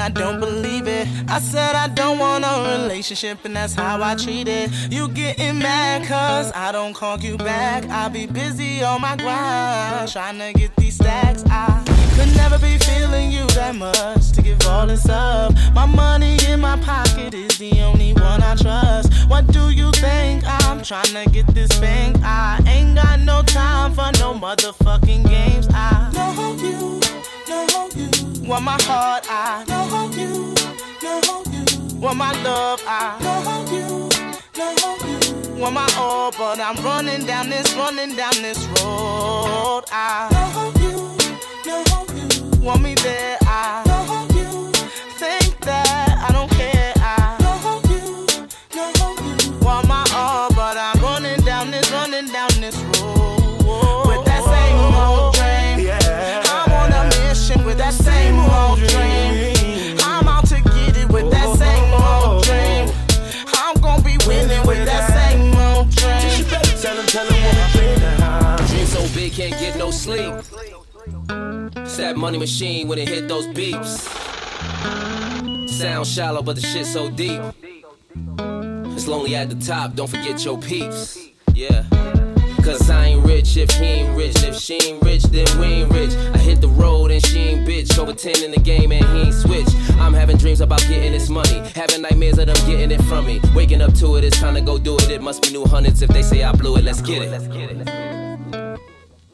I 0.03 0.09
don't 0.09 0.41
believe 0.41 0.85
it. 0.85 1.07
I 1.29 1.39
said 1.39 1.75
I 1.77 1.87
don't 1.87 2.19
want 2.19 2.43
a 2.43 2.77
relationship 2.77 3.45
and 3.45 3.55
that's 3.55 3.73
how 3.73 4.03
I 4.03 4.15
treat 4.15 4.49
it. 4.49 4.69
You 4.91 5.07
getting 5.07 5.59
mad 5.59 6.05
cause 6.05 6.51
I 6.53 6.73
don't 6.73 6.93
call 6.93 7.17
you 7.21 7.37
back. 7.37 7.89
I 7.89 8.09
be 8.09 8.25
busy 8.25 8.83
on 8.83 8.99
my 8.99 9.15
grind, 9.15 10.11
trying 10.11 10.39
to 10.39 10.59
get 10.59 10.75
these 10.75 10.95
stacks. 10.95 11.45
I 11.47 11.81
could 12.17 12.35
never 12.35 12.59
be 12.59 12.77
feeling 12.79 13.31
you 13.31 13.47
that 13.55 13.75
much 13.75 14.33
to 14.33 14.41
give 14.41 14.67
all 14.67 14.85
this 14.85 15.07
up. 15.07 15.53
My 15.73 15.85
money 15.85 16.37
in 16.49 16.59
my 16.59 16.77
pocket 16.81 17.33
is 17.33 17.57
the 17.57 17.71
only 17.83 18.11
one 18.11 18.43
I 18.43 18.55
trust. 18.55 19.29
What 19.29 19.47
do 19.53 19.69
you 19.69 19.89
think? 19.93 20.43
I'm 20.45 20.83
trying 20.83 21.13
to 21.13 21.31
get 21.31 21.47
this 21.55 21.71
thing. 21.79 22.17
I 22.25 22.61
ain't 22.67 22.97
got 22.97 23.21
no 23.21 23.41
time 23.41 23.93
for 23.93 24.11
no 24.19 24.33
motherfucking 24.33 25.29
games. 25.29 25.69
I 25.71 26.11
know 26.13 26.57
you, 26.61 26.99
know 27.47 27.89
you. 27.95 28.22
Want 28.45 28.65
my 28.65 28.77
heart, 28.81 29.25
I 29.29 29.63
know 29.69 30.11
you, 30.11 30.53
know 31.01 31.43
you. 31.49 31.97
Want 31.97 32.17
my 32.17 32.33
love, 32.43 32.83
I 32.85 33.17
know 33.23 33.65
you, 33.71 34.09
know 34.57 34.75
you. 35.07 35.55
Want 35.61 35.75
my 35.75 35.87
all, 35.97 36.31
but 36.31 36.59
I'm 36.59 36.75
running 36.83 37.25
down 37.25 37.49
this, 37.49 37.73
running 37.73 38.17
down 38.17 38.33
this 38.41 38.65
road. 38.67 39.85
I 39.91 40.27
know 40.33 40.73
you, 40.81 41.15
know 41.65 42.05
you. 42.13 42.59
Want 42.59 42.81
me 42.81 42.95
there, 42.95 43.37
I 43.43 43.92
that 72.03 72.17
money 72.17 72.37
machine 72.37 72.89
when 72.89 72.99
it 72.99 73.07
hit 73.07 73.29
those 73.29 73.47
beeps. 73.47 74.09
Sound 75.69 76.05
shallow, 76.05 76.41
but 76.41 76.57
the 76.57 76.61
shit 76.61 76.85
so 76.85 77.09
deep. 77.09 77.41
It's 78.93 79.07
lonely 79.07 79.35
at 79.35 79.49
the 79.49 79.55
top, 79.55 79.95
don't 79.95 80.09
forget 80.09 80.43
your 80.43 80.57
peeps. 80.59 81.29
Yeah. 81.53 81.85
Cause 82.61 82.89
I 82.89 83.05
ain't 83.07 83.25
rich 83.25 83.55
if 83.55 83.71
he 83.71 83.85
ain't 83.85 84.17
rich. 84.17 84.43
If 84.43 84.55
she 84.55 84.75
ain't 84.83 85.01
rich, 85.01 85.23
then 85.23 85.47
we 85.59 85.65
ain't 85.65 85.91
rich. 85.93 86.13
I 86.33 86.39
hit 86.39 86.59
the 86.59 86.67
road 86.67 87.11
and 87.11 87.25
she 87.25 87.39
ain't 87.39 87.67
bitch. 87.67 87.97
Over 87.97 88.13
10 88.13 88.43
in 88.43 88.51
the 88.51 88.59
game 88.59 88.91
and 88.91 89.05
he 89.15 89.21
ain't 89.27 89.33
switch. 89.33 89.67
I'm 89.97 90.13
having 90.13 90.35
dreams 90.35 90.59
about 90.59 90.81
getting 90.81 91.13
this 91.13 91.29
money. 91.29 91.59
Having 91.73 92.01
nightmares 92.01 92.37
of 92.37 92.47
them 92.47 92.67
getting 92.67 92.91
it 92.91 93.01
from 93.03 93.25
me. 93.25 93.39
Waking 93.55 93.81
up 93.81 93.93
to 93.95 94.17
it, 94.17 94.25
it's 94.25 94.39
time 94.39 94.55
to 94.55 94.61
go 94.61 94.77
do 94.77 94.97
it. 94.97 95.09
It 95.09 95.21
must 95.21 95.41
be 95.41 95.51
new 95.51 95.63
hundreds 95.63 96.01
if 96.01 96.09
they 96.09 96.21
say 96.21 96.43
I 96.43 96.51
blew 96.51 96.75
it. 96.75 96.83
Let's 96.83 97.01
get 97.01 97.21
it. 97.21 97.31
Let's 97.31 97.47
get 97.47 97.71
it. 97.71 98.22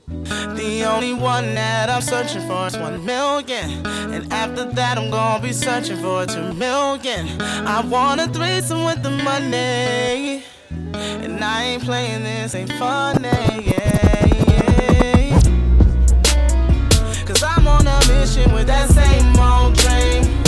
The 0.10 0.84
only 0.86 1.14
one 1.14 1.54
that 1.56 1.90
I'm 1.90 2.02
searching 2.02 2.42
for 2.48 2.68
is 2.68 2.78
one 2.78 3.06
million. 3.06 3.86
And 3.86 4.32
after 4.34 4.66
that, 4.66 4.98
I'm 4.98 5.12
gonna 5.12 5.42
be 5.42 5.54
searching 5.54 5.98
for 5.98 6.26
two 6.26 6.54
million. 6.54 7.40
I 7.42 7.82
want 7.82 8.20
a 8.22 8.28
threesome 8.28 8.84
with 8.86 9.04
the 9.04 9.12
money. 9.12 10.44
And 10.94 11.44
I 11.44 11.64
ain't 11.64 11.84
playing 11.84 12.24
this, 12.24 12.56
ain't 12.56 12.74
funny. 12.74 13.30
Yeah, 13.30 14.26
yeah. 14.48 15.40
Cause 17.26 17.44
I'm 17.44 17.68
on 17.68 17.86
a 17.86 18.00
mission 18.08 18.52
with 18.54 18.68
that 18.68 18.90
same 18.90 19.40
old 19.40 19.76
dream. 19.76 20.39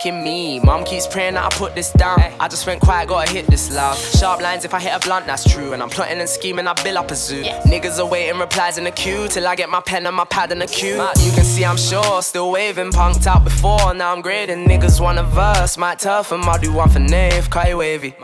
Smoking 0.00 0.24
me. 0.24 0.60
Mom 0.60 0.84
keeps 0.84 1.06
praying 1.06 1.34
that 1.34 1.44
I 1.44 1.54
put 1.54 1.74
this 1.74 1.92
down. 1.92 2.18
I 2.40 2.48
just 2.48 2.66
went 2.66 2.80
quiet, 2.80 3.08
gotta 3.08 3.30
hit 3.30 3.46
this 3.48 3.70
loud. 3.70 3.96
Sharp 3.98 4.40
lines 4.40 4.64
if 4.64 4.72
I 4.72 4.80
hit 4.80 4.94
a 4.94 4.98
blunt, 4.98 5.26
that's 5.26 5.44
true. 5.52 5.74
And 5.74 5.82
I'm 5.82 5.90
plotting 5.90 6.20
and 6.20 6.28
scheming, 6.28 6.66
I 6.66 6.72
build 6.82 6.96
up 6.96 7.10
a 7.10 7.14
zoo. 7.14 7.42
Niggas 7.42 7.98
are 7.98 8.06
waiting 8.08 8.40
replies 8.40 8.78
in 8.78 8.84
the 8.84 8.90
queue 8.90 9.28
till 9.28 9.46
I 9.46 9.54
get 9.56 9.68
my 9.68 9.80
pen 9.80 10.06
and 10.06 10.16
my 10.16 10.24
pad 10.24 10.52
in 10.52 10.60
the 10.60 10.66
queue. 10.66 10.94
You 11.18 11.32
can 11.32 11.44
see 11.44 11.66
I'm 11.66 11.76
sure, 11.76 12.22
still 12.22 12.50
waving, 12.50 12.92
punked 12.92 13.26
out 13.26 13.44
before. 13.44 13.92
Now 13.92 14.12
I'm 14.12 14.22
grading. 14.22 14.66
Niggas 14.66 15.02
want 15.02 15.18
a 15.18 15.24
verse, 15.24 15.76
might 15.76 15.98
turf 15.98 16.32
'em, 16.32 16.48
I'll 16.48 16.58
do 16.58 16.72
one 16.72 16.88
for 16.88 17.00
Nave, 17.00 17.50
Kai 17.50 17.74
Wavy. 17.74 18.14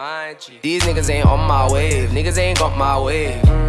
These 0.63 0.83
niggas 0.85 1.11
ain't 1.11 1.27
on 1.27 1.41
my 1.41 1.71
wave, 1.71 2.09
niggas 2.09 2.39
ain't 2.39 2.59
got 2.59 2.79
my 2.79 2.99
wave. 2.99 3.66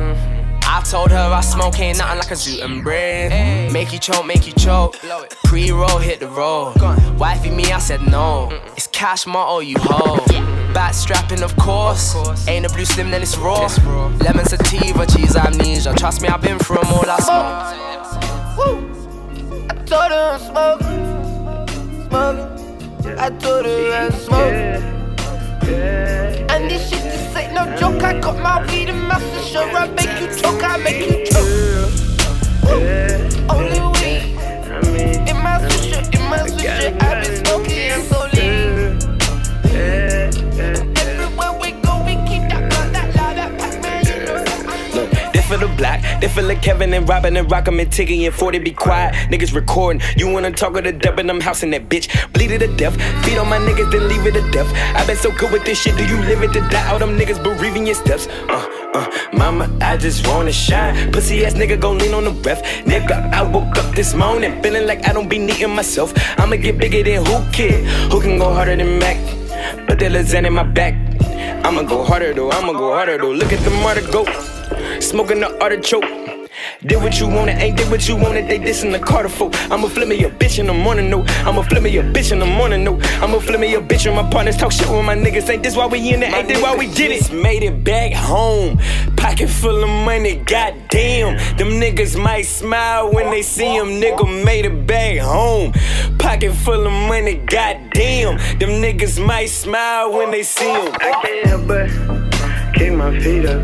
I 0.77 0.81
told 0.81 1.09
her 1.09 1.17
I 1.17 1.41
smoke 1.41 1.79
ain't 1.79 1.97
nothing 1.97 2.19
like 2.19 2.29
a 2.29 2.35
zoot 2.35 2.63
and 2.63 2.83
brain. 2.83 3.73
Make 3.73 3.91
you 3.91 3.97
choke, 3.97 4.27
make 4.27 4.45
you 4.45 4.53
choke. 4.53 4.95
Pre 5.43 5.71
roll, 5.71 5.97
hit 5.97 6.19
the 6.19 6.27
road. 6.27 6.75
Wifey 7.17 7.49
me, 7.49 7.71
I 7.71 7.79
said 7.79 8.01
no. 8.03 8.51
It's 8.75 8.85
cash 8.85 9.25
motto, 9.25 9.55
oh, 9.55 9.59
you 9.59 9.77
hold. 9.79 10.27
Back 10.75 10.93
strapping, 10.93 11.41
of 11.41 11.55
course. 11.57 12.15
Ain't 12.47 12.67
a 12.67 12.69
blue 12.69 12.85
slim, 12.85 13.09
then 13.09 13.23
it's 13.23 13.35
raw. 13.39 13.67
Lemon 14.19 14.45
sativa, 14.45 15.07
cheese 15.07 15.35
amnesia. 15.35 15.95
Trust 15.95 16.21
me, 16.21 16.27
I've 16.27 16.43
been 16.43 16.59
through 16.59 16.77
'em 16.77 16.93
all. 16.93 17.09
I 17.09 17.17
smoke. 17.25 17.55
I 19.71 19.73
told 19.83 20.11
her 20.11 20.29
I'm 20.33 20.39
smoking. 20.39 22.07
Smoking. 22.07 23.17
I 23.17 23.29
told 23.39 23.65
her 23.65 23.93
I'm 23.93 24.11
smoking. 24.11 24.96
And 25.69 26.69
this 26.71 26.89
shit 26.89 27.03
just 27.03 27.35
ain't 27.35 27.53
no 27.53 27.65
joke. 27.77 28.01
I 28.01 28.19
got 28.19 28.37
my 28.39 28.65
weed 28.67 28.89
in 28.89 29.01
my 29.07 29.15
swisher. 29.15 29.73
I 29.73 29.87
make 29.87 30.19
you 30.21 30.27
choke. 30.41 30.63
I 30.63 30.77
make 30.77 31.09
you 31.09 31.25
choke. 31.25 31.91
Only 33.49 33.79
weed. 33.99 34.37
In 35.29 35.37
my 35.43 35.59
swisher. 35.67 36.01
In 36.15 36.21
my 36.29 36.37
swisher. 36.39 37.01
I've 37.01 37.23
been 37.23 37.45
smoking. 37.45 37.56
Feel 45.47 45.59
the 45.59 45.67
black, 45.77 46.19
they 46.19 46.27
feel 46.27 46.43
like 46.43 46.61
Kevin 46.61 46.93
and 46.93 47.07
Robin 47.07 47.37
and 47.37 47.47
Rock'em 47.47 47.79
and 47.81 47.89
Tiggy 47.89 48.25
and 48.25 48.35
40 48.35 48.59
be 48.59 48.71
quiet. 48.71 49.15
Niggas 49.31 49.55
recording, 49.55 50.01
you 50.17 50.27
wanna 50.29 50.51
talk 50.51 50.73
with 50.73 50.83
the 50.83 50.91
dub 50.91 51.19
and 51.19 51.29
I'm 51.29 51.39
housing 51.39 51.69
that 51.69 51.87
bitch. 51.87 52.09
Bleed 52.33 52.51
it 52.51 52.59
to 52.59 52.67
death, 52.75 52.95
feed 53.23 53.37
on 53.37 53.47
my 53.47 53.57
niggas, 53.57 53.89
then 53.89 54.09
leave 54.09 54.25
it 54.27 54.33
to 54.33 54.51
death. 54.51 54.69
I 54.93 55.05
been 55.07 55.15
so 55.15 55.31
good 55.31 55.53
with 55.53 55.63
this 55.63 55.81
shit, 55.81 55.95
do 55.95 56.05
you 56.05 56.17
live 56.23 56.43
it 56.43 56.51
to 56.51 56.59
die? 56.67 56.91
All 56.91 56.99
them 56.99 57.17
niggas 57.17 57.41
bereaving 57.41 57.85
your 57.85 57.95
steps. 57.95 58.27
Uh, 58.49 58.89
uh, 58.93 59.09
mama, 59.31 59.73
I 59.79 59.95
just 59.95 60.27
wanna 60.27 60.51
shine. 60.51 61.13
Pussy 61.13 61.45
ass 61.45 61.53
nigga 61.53 61.79
gon' 61.79 61.97
lean 61.99 62.13
on 62.13 62.25
the 62.25 62.31
breath. 62.31 62.61
Nigga, 62.83 63.31
I 63.31 63.41
woke 63.41 63.77
up 63.77 63.95
this 63.95 64.13
morning 64.13 64.61
feeling 64.61 64.85
like 64.85 65.07
I 65.07 65.13
don't 65.13 65.29
be 65.29 65.39
needing 65.39 65.73
myself. 65.73 66.11
I'ma 66.37 66.57
get 66.57 66.77
bigger 66.77 67.03
than 67.03 67.25
who 67.25 67.51
kid? 67.53 67.85
Who 68.11 68.19
can 68.19 68.37
go 68.37 68.53
harder 68.53 68.75
than 68.75 68.99
Mac? 68.99 69.15
Put 69.87 69.99
that 69.99 70.11
lasagna 70.11 70.47
in 70.47 70.53
my 70.55 70.63
back. 70.63 70.93
I'ma 71.65 71.83
go 71.83 72.03
harder 72.03 72.33
though, 72.33 72.51
I'ma 72.51 72.73
go 72.73 72.91
harder 72.91 73.17
though. 73.17 73.31
Look 73.31 73.53
at 73.53 73.63
the 73.63 73.69
martyr 73.69 74.01
go. 74.11 74.25
Smoking 75.01 75.39
the 75.39 75.61
artichoke. 75.61 76.03
Did 76.85 77.01
what 77.01 77.19
you 77.19 77.27
wanted, 77.27 77.57
ain't 77.57 77.77
did 77.77 77.89
what 77.89 78.07
you 78.07 78.15
wanted. 78.15 78.47
They 78.47 78.59
dissing 78.59 78.91
the 78.91 78.99
Carter 78.99 79.29
folk. 79.29 79.53
I'ma 79.71 79.87
flip 79.87 80.07
me 80.07 80.23
a 80.23 80.29
bitch 80.29 80.59
in 80.59 80.67
the 80.67 80.73
morning, 80.73 81.09
no. 81.09 81.23
I'ma 81.45 81.61
flip 81.61 81.83
me 81.83 81.97
a 81.97 82.03
bitch 82.03 82.31
in 82.31 82.39
the 82.39 82.45
morning, 82.45 82.83
no. 82.83 82.99
I'ma 83.21 83.39
flip 83.39 83.59
me 83.59 83.73
a 83.75 83.81
bitch 83.81 84.05
when 84.05 84.15
my 84.15 84.29
partners 84.29 84.57
talk 84.57 84.71
shit 84.71 84.89
with 84.89 85.05
my 85.05 85.15
niggas. 85.15 85.49
Ain't 85.49 85.63
this 85.63 85.75
why 85.75 85.85
we 85.85 86.13
in 86.13 86.23
it? 86.23 86.33
Ain't 86.33 86.47
this 86.47 86.61
why 86.61 86.75
we 86.75 86.87
did 86.87 87.11
it? 87.11 87.31
Made 87.31 87.63
it 87.63 87.83
back 87.83 88.13
home. 88.13 88.79
Pocket 89.15 89.49
full 89.49 89.83
of 89.83 89.89
money, 89.89 90.37
goddamn. 90.37 91.37
Them 91.57 91.69
niggas 91.79 92.21
might 92.21 92.45
smile 92.45 93.11
when 93.11 93.29
they 93.29 93.43
see 93.43 93.75
him. 93.75 94.01
Nigga 94.01 94.43
made 94.43 94.65
it 94.65 94.87
back 94.87 95.19
home. 95.19 95.73
Pocket 96.17 96.53
full 96.53 96.85
of 96.85 96.91
money, 96.91 97.35
goddamn. 97.35 98.37
Them 98.59 98.81
niggas 98.81 99.23
might 99.23 99.49
smile 99.49 100.11
when 100.11 100.31
they 100.31 100.43
see 100.43 100.71
him. 100.71 100.91
I 100.93 101.21
can't 101.23 101.47
help 101.47 101.67
but 101.67 102.73
kick 102.73 102.93
my 102.93 103.19
feet 103.19 103.45
up, 103.45 103.63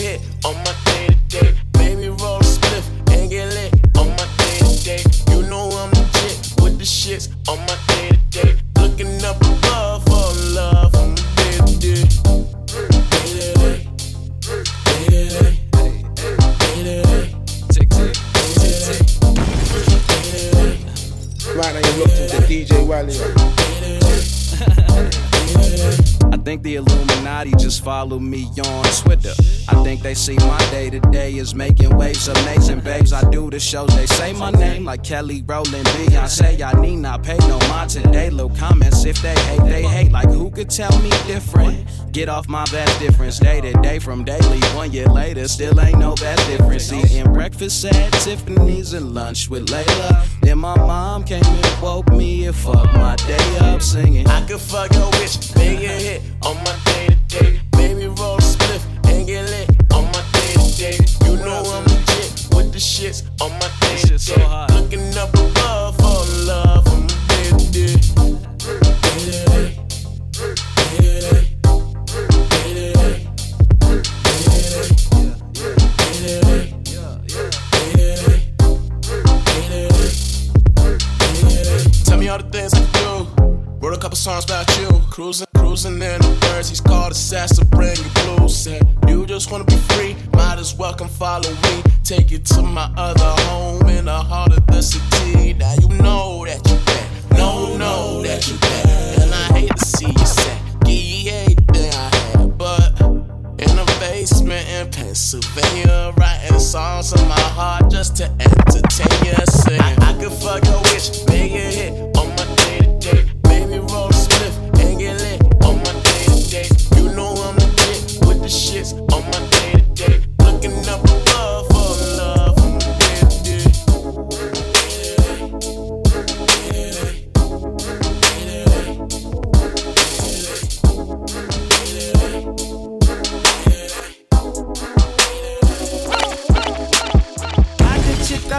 follow 27.81 28.19
me 28.19 28.45
on 28.63 28.83
Twitter. 29.01 29.33
I 29.67 29.83
think 29.83 30.01
they 30.01 30.13
see 30.13 30.35
my 30.35 30.57
day 30.69 30.89
to 30.89 30.99
day 31.11 31.33
is 31.35 31.55
making 31.55 31.95
waves, 31.97 32.27
amazing 32.27 32.81
babes. 32.81 33.11
I 33.11 33.27
do 33.29 33.49
the 33.49 33.59
shows, 33.59 33.89
they 33.95 34.05
say 34.05 34.33
my 34.33 34.51
name 34.51 34.85
like 34.85 35.03
Kelly 35.03 35.43
Rowland, 35.45 35.85
Beyonce. 35.87 36.61
I 36.61 36.79
need 36.79 36.97
not 36.97 37.23
pay 37.23 37.37
no 37.47 37.57
mind 37.69 37.89
today. 37.89 38.29
Low 38.29 38.49
comments 38.49 39.05
if 39.05 39.21
they 39.21 39.33
hate, 39.33 39.63
they 39.63 39.83
hate. 39.83 40.11
Like 40.11 40.29
who 40.29 40.51
could 40.51 40.69
tell 40.69 40.97
me 40.99 41.09
different? 41.25 41.87
Get 42.11 42.29
off 42.29 42.47
my 42.47 42.65
best 42.65 42.99
difference 42.99 43.39
day 43.39 43.61
to 43.61 43.73
day 43.81 43.97
from 43.99 44.23
daily. 44.23 44.59
One 44.75 44.91
year 44.91 45.07
later, 45.07 45.47
still 45.47 45.79
ain't 45.79 45.97
no 45.97 46.13
best 46.15 46.45
difference. 46.47 46.91
Eating 46.91 47.31
breakfast 47.33 47.85
at 47.85 48.11
Tiffany's 48.13 48.93
and 48.93 49.13
lunch 49.13 49.49
with 49.49 49.67
Layla. 49.67 50.27
Then 50.41 50.59
my 50.59 50.77
mom 50.77 51.23
came 51.23 51.43
and 51.43 51.81
woke 51.81 52.09
me 52.11 52.45
and 52.45 52.55
fucked 52.55 52.93
my 52.93 53.15
day 53.15 53.57
up 53.59 53.81
singing. 53.81 54.27
I 54.27 54.45
could 54.45 54.59
fuck 54.59 54.91
your 54.93 55.09
bitch, 55.11 55.55
make 55.55 55.79
it 55.79 56.01
hit 56.01 56.21
on 56.43 56.57
my 56.57 56.77
day 56.85 57.07
to 57.07 57.15
day. 57.39 57.60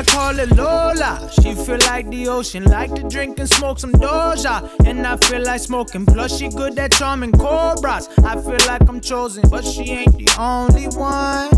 I 0.02 0.04
call 0.04 0.38
it 0.40 0.50
Lola. 0.56 1.30
She 1.30 1.54
feel 1.54 1.78
like 1.86 2.10
the 2.10 2.26
ocean, 2.26 2.64
like 2.64 2.92
to 2.96 3.08
drink 3.08 3.38
and 3.38 3.48
smoke 3.48 3.78
some 3.78 3.92
Doja. 3.92 4.68
And 4.84 5.06
I 5.06 5.16
feel 5.16 5.44
like 5.44 5.60
smoking, 5.60 6.06
plus 6.06 6.38
she 6.38 6.48
good 6.48 6.76
at 6.76 6.90
charming 6.90 7.30
cobras. 7.30 8.08
I 8.24 8.34
feel 8.34 8.58
like 8.66 8.88
I'm 8.88 9.00
chosen, 9.00 9.48
but 9.48 9.64
she 9.64 9.82
ain't 9.90 10.18
the 10.18 10.28
only 10.40 10.88
one. 10.88 11.50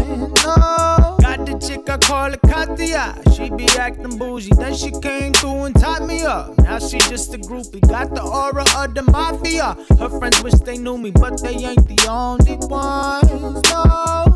No. 0.44 1.16
Got 1.22 1.46
the 1.46 1.59
chick, 1.66 1.88
I 1.88 1.96
call 1.96 2.35
it 2.35 2.40
Katia. 2.42 3.16
She 3.35 3.48
be 3.48 3.66
acting 3.78 4.18
bougie, 4.18 4.52
then 4.59 4.74
she 4.74 4.90
came 4.90 5.33
through 5.33 5.64
and 5.64 5.80
tied 5.80 6.02
me 6.07 6.22
up. 6.22 6.59
Now 6.59 6.80
she 6.80 6.98
just 6.98 7.33
a 7.33 7.38
groupie, 7.38 7.80
got 7.88 8.14
the 8.14 8.22
aura 8.22 8.64
of 8.76 8.94
the 8.94 9.04
mafia. 9.04 9.74
Her 9.98 10.11
friends 10.18 10.42
wish 10.42 10.54
they 10.54 10.76
knew 10.76 10.98
me, 10.98 11.12
but 11.12 11.40
they 11.42 11.54
ain't 11.54 11.88
the 11.88 12.07
only 12.11 12.57
ones. 12.66 13.62
No. 13.70 14.34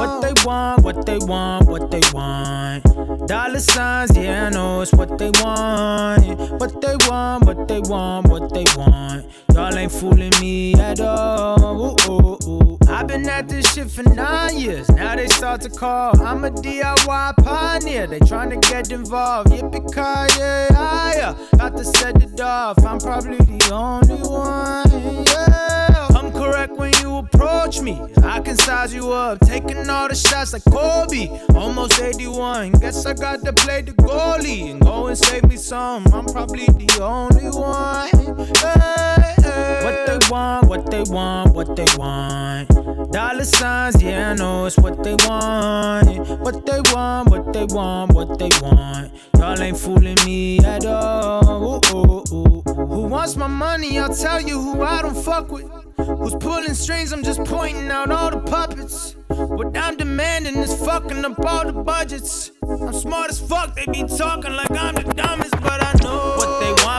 What 0.00 0.22
they 0.22 0.32
oh. 0.34 0.46
want, 0.46 0.82
what 0.82 1.04
they 1.04 1.18
want, 1.18 1.68
what 1.68 1.90
they 1.90 2.00
want. 2.14 3.28
Dollar 3.28 3.60
signs, 3.60 4.16
yeah, 4.16 4.46
I 4.46 4.48
know 4.48 4.80
it's 4.80 4.94
what 4.94 5.18
they 5.18 5.30
want. 5.42 6.38
What 6.58 6.80
they 6.80 6.96
want, 7.06 7.44
what 7.44 7.68
they 7.68 7.80
want, 7.80 8.28
what 8.28 8.54
they 8.54 8.64
want. 8.78 9.26
Y'all 9.52 9.76
ain't 9.76 9.92
fooling 9.92 10.32
me 10.40 10.72
at 10.76 11.00
all. 11.00 11.60
Ooh, 11.62 12.10
ooh, 12.10 12.38
ooh. 12.48 12.78
I've 12.88 13.08
been 13.08 13.28
at 13.28 13.46
this 13.50 13.74
shit 13.74 13.90
for 13.90 14.02
nine 14.04 14.58
years. 14.58 14.88
Now 14.88 15.16
they 15.16 15.28
start 15.28 15.60
to 15.62 15.68
call. 15.68 16.18
I'm 16.22 16.44
a 16.44 16.50
DIY 16.50 17.36
pioneer. 17.44 18.06
They 18.06 18.20
trying 18.20 18.48
to 18.50 18.56
get 18.56 18.90
involved. 18.90 19.50
Yippee 19.50 19.84
ki 19.92 20.40
yeah, 20.40 21.34
Got 21.58 21.76
to 21.76 21.84
set 21.84 22.22
it 22.22 22.40
off. 22.40 22.82
I'm 22.86 22.98
probably 22.98 23.36
the 23.36 23.70
only 23.70 24.16
one. 24.16 25.26
Yeah. 25.26 25.89
I'm 26.20 26.32
correct 26.32 26.76
when 26.76 26.92
you 27.00 27.16
approach 27.16 27.80
me. 27.80 27.98
I 28.22 28.40
can 28.40 28.54
size 28.54 28.92
you 28.92 29.10
up, 29.10 29.40
taking 29.40 29.88
all 29.88 30.06
the 30.06 30.14
shots 30.14 30.52
like 30.52 30.62
Kobe. 30.64 31.30
Almost 31.54 31.98
81. 31.98 32.72
Guess 32.72 33.06
I 33.06 33.14
got 33.14 33.42
to 33.42 33.54
play 33.54 33.80
the 33.80 33.92
goalie 33.92 34.70
and 34.70 34.82
go 34.82 35.06
and 35.06 35.16
save 35.16 35.44
me 35.44 35.56
some. 35.56 36.04
I'm 36.12 36.26
probably 36.26 36.66
the 36.66 36.98
only 37.02 37.48
one. 37.48 38.10
Hey, 38.58 39.40
hey. 39.40 39.80
What 39.82 40.06
they 40.06 40.30
want, 40.30 40.68
what 40.68 40.90
they 40.90 41.02
want, 41.04 41.54
what 41.54 41.74
they 41.74 41.86
want. 41.96 42.89
Dollar 43.08 43.44
signs, 43.44 44.02
yeah, 44.02 44.30
I 44.30 44.34
know 44.34 44.66
it's 44.66 44.76
what 44.76 45.02
they 45.02 45.14
want. 45.26 46.28
What 46.40 46.66
they 46.66 46.80
want, 46.92 47.30
what 47.30 47.52
they 47.52 47.64
want, 47.64 48.12
what 48.12 48.38
they 48.38 48.50
want. 48.60 49.12
Y'all 49.36 49.60
ain't 49.60 49.78
fooling 49.78 50.18
me 50.24 50.58
at 50.58 50.84
all. 50.84 51.80
Ooh, 51.84 51.96
ooh, 51.96 52.24
ooh. 52.32 52.62
Who 52.62 53.06
wants 53.08 53.36
my 53.36 53.46
money? 53.46 53.98
I'll 53.98 54.14
tell 54.14 54.40
you 54.40 54.60
who 54.60 54.82
I 54.82 55.02
don't 55.02 55.16
fuck 55.16 55.50
with. 55.50 55.66
Who's 55.96 56.34
pulling 56.36 56.74
strings? 56.74 57.12
I'm 57.12 57.22
just 57.22 57.44
pointing 57.44 57.90
out 57.90 58.10
all 58.10 58.30
the 58.30 58.40
puppets. 58.40 59.16
What 59.28 59.76
I'm 59.76 59.96
demanding 59.96 60.56
is 60.56 60.74
fucking 60.84 61.24
up 61.24 61.44
all 61.44 61.64
the 61.64 61.72
budgets. 61.72 62.52
I'm 62.62 62.92
smart 62.92 63.30
as 63.30 63.40
fuck, 63.40 63.74
they 63.76 63.86
be 63.86 64.04
talking 64.04 64.52
like 64.52 64.70
I'm 64.70 64.94
the 64.94 65.12
dumbest, 65.14 65.52
but 65.60 65.82
I 65.82 65.92
know 66.02 66.39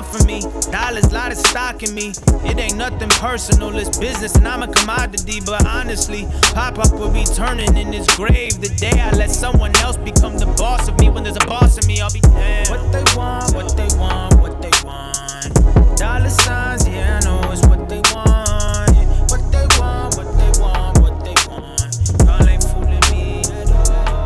want 0.02 0.16
from 0.16 0.28
me. 0.28 0.42
Dollars, 0.72 1.12
lot 1.12 1.32
of 1.32 1.38
stock 1.38 1.84
in 1.84 1.94
me. 1.94 2.14
It 2.44 2.58
ain't 2.58 2.78
nothing 2.78 3.10
personal, 3.10 3.76
it's 3.78 3.98
business, 3.98 4.36
and 4.36 4.48
I'm 4.48 4.64
a 4.64 4.68
commodity. 4.68 5.42
But 5.46 5.66
honestly, 5.66 6.28
Pop 6.54 6.80
Up 6.80 6.92
will 6.94 7.12
be 7.12 7.24
turning 7.24 7.76
in 7.78 7.94
his 7.94 8.08
grave 8.16 8.60
the 8.62 8.70
day 8.80 9.00
I 9.00 9.12
let 9.12 9.30
someone 9.30 9.76
else 9.78 9.98
become 9.98 10.38
the 10.38 10.48
boss 10.58 10.88
of 10.88 11.00
me. 11.00 11.10
When 11.10 11.24
there's 11.24 11.38
a 11.38 11.46
boss 11.46 11.78
of 11.78 11.88
me, 11.88 12.02
I'll 12.02 12.12
be 12.12 12.20
damned. 12.22 12.70
What 12.70 12.92
they 12.92 13.04
want, 13.16 13.54
what 13.54 13.78
they 13.78 13.88
want, 13.98 14.36
what 14.36 14.62
they 14.62 14.72
want. 14.84 15.98
Dollar 15.98 16.30
signs, 16.30 16.88
yeah, 16.88 17.20
I 17.22 17.26
know 17.26 17.52
it's 17.52 17.66
what 17.68 17.88
they 17.90 18.02
want. 18.14 18.92
What 19.32 19.52
they 19.52 19.66
want, 19.80 20.18
what 20.18 20.30
they 20.38 20.52
want, 20.62 21.00
what 21.00 21.24
they 21.24 21.36
want. 21.48 21.82
Y'all 22.26 22.50
ain't 22.50 22.64
fooling 22.64 23.06
me 23.12 23.42
at 23.42 23.72
all. 23.72 24.26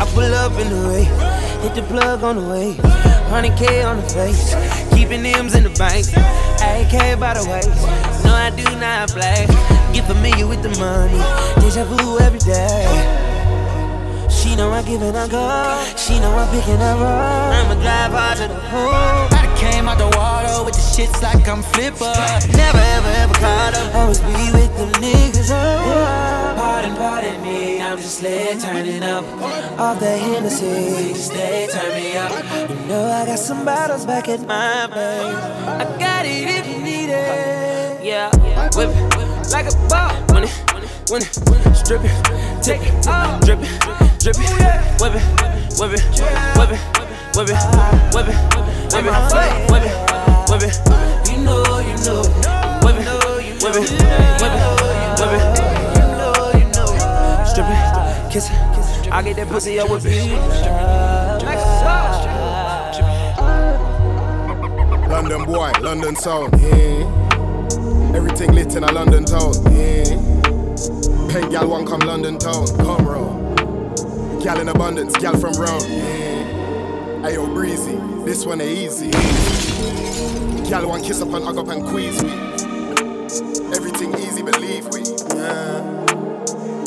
I 0.00 0.04
pull 0.14 0.34
up 0.34 0.52
in 0.58 0.68
the 0.70 0.88
way, 0.88 1.04
hit 1.62 1.74
the 1.74 1.82
plug 1.82 2.22
on 2.22 2.36
the 2.36 2.42
way. 2.42 2.74
100K 3.30 3.86
on 3.86 3.96
the 3.96 4.08
face, 4.10 4.54
keeping 4.92 5.24
M's 5.24 5.54
in 5.54 5.62
the 5.64 5.70
bank. 5.70 6.06
AK 6.60 7.18
by 7.18 7.34
the 7.34 7.44
waist, 7.48 7.70
no, 8.24 8.34
I 8.34 8.50
do 8.50 8.64
not 8.78 9.08
play. 9.10 9.46
Get 9.94 10.04
familiar 10.06 10.46
with 10.46 10.62
the 10.62 10.70
money, 10.78 11.18
deja 11.60 11.84
vu 11.84 12.18
every 12.18 12.40
day. 12.40 13.21
She 14.42 14.56
know 14.56 14.72
I 14.72 14.82
give 14.82 15.00
it 15.02 15.14
a 15.14 15.28
go, 15.30 15.46
she 15.96 16.18
know 16.18 16.34
I'm 16.34 16.48
picking 16.50 16.74
her 16.74 16.98
up. 16.98 17.54
I'ma 17.54 17.74
drive 17.80 18.10
hard 18.10 18.38
to 18.38 18.48
the 18.48 18.58
home. 18.74 19.30
I 19.30 19.46
came 19.56 19.86
out 19.86 19.98
the 19.98 20.10
water 20.18 20.64
with 20.64 20.74
the 20.74 20.82
shits 20.82 21.22
like 21.22 21.46
I'm 21.46 21.62
flipper. 21.62 22.12
Never 22.50 22.82
ever 22.96 23.10
ever 23.22 23.34
caught 23.34 23.74
up. 23.78 23.94
Always 23.94 24.18
be 24.18 24.50
with 24.50 24.76
them 24.76 24.90
niggas. 25.00 25.48
Oh, 25.52 26.54
Pardon, 26.56 26.96
pardon 26.96 27.40
me, 27.42 27.80
I'm 27.80 27.96
just 27.98 28.20
lit, 28.20 28.58
turning 28.58 29.04
up. 29.04 29.24
Off 29.78 30.00
the 30.00 30.18
Hennessy, 30.18 31.14
Stay, 31.14 31.68
turn 31.70 31.94
me 31.94 32.16
up. 32.16 32.32
You 32.68 32.86
know 32.88 33.04
I 33.04 33.24
got 33.24 33.38
some 33.38 33.64
bottles 33.64 34.04
back 34.04 34.28
at 34.28 34.40
my 34.40 34.88
place. 34.90 35.36
I 35.70 35.84
got 36.00 36.26
it 36.26 36.48
if 36.48 36.66
you 36.66 36.82
need 36.82 37.10
it. 37.10 38.04
Yeah, 38.04 38.28
whip 38.74 38.90
it 38.90 39.52
like 39.52 39.72
a 39.72 39.88
ball. 39.88 40.31
When 41.08 41.22
it, 41.22 41.38
when 41.48 41.60
it, 41.60 41.74
strip 41.74 42.02
it, 42.04 42.10
take 42.62 42.80
it, 42.80 43.02
drip 43.44 43.58
it, 43.60 43.68
drip 44.20 44.36
it, 44.38 44.50
whip 45.00 45.14
it, 45.14 45.22
whip 45.78 45.92
it, 45.92 45.92
whip 45.92 45.92
it, 45.92 46.00
whip 46.56 46.70
it, 46.70 47.36
whip 47.36 47.48
it, 47.48 47.56
whip 48.14 48.28
it, 49.04 49.18
whip 49.68 49.82
it, 49.82 49.94
whip 50.48 50.62
it. 50.62 50.74
You 51.28 51.36
know, 51.42 51.60
you 51.80 51.96
know, 52.06 52.22
whip 52.82 52.96
it, 52.96 53.06
whip 53.62 53.76
it, 53.76 53.90
whip 54.40 54.52
it, 54.52 54.60
whip 55.18 55.32
it. 55.36 55.42
You 55.96 56.06
know, 56.16 56.32
you 56.54 56.66
know, 56.72 56.88
strip 57.44 57.68
it, 57.68 57.80
kiss 58.32 58.46
it. 58.48 58.56
I 59.12 59.20
get 59.22 59.36
that 59.36 59.48
pussy 59.48 59.78
up 59.80 59.90
with 59.90 60.06
it. 60.06 60.32
Like 61.44 61.58
a 61.58 61.84
ball. 61.84 62.22
London 65.10 65.44
boy, 65.44 65.70
London 65.82 66.16
sound, 66.16 66.54
yeah. 66.58 68.16
Everything 68.16 68.52
lit 68.52 68.74
in 68.76 68.84
a 68.84 68.92
London 68.92 69.24
town, 69.24 69.52
yeah. 69.72 70.16
Pink 71.32 71.50
gal 71.50 71.66
one 71.66 71.86
come 71.86 72.00
London 72.00 72.38
town, 72.38 72.66
come 72.76 73.08
round. 73.08 73.56
Gal 74.42 74.60
in 74.60 74.68
abundance, 74.68 75.16
gal 75.16 75.34
from 75.34 75.54
round, 75.54 75.82
yeah. 75.88 77.22
Ayo 77.24 77.46
breezy, 77.54 77.96
this 78.26 78.44
one 78.44 78.60
ain't 78.60 78.78
easy. 78.78 79.10
Gal 80.68 80.86
one 80.86 81.02
kiss 81.02 81.22
up 81.22 81.32
and 81.32 81.42
hug 81.42 81.56
up 81.56 81.68
and 81.68 81.86
squeeze 81.86 82.22
me. 82.22 82.32
Everything 83.74 84.12
easy, 84.18 84.42
believe 84.42 84.84
we. 84.92 85.04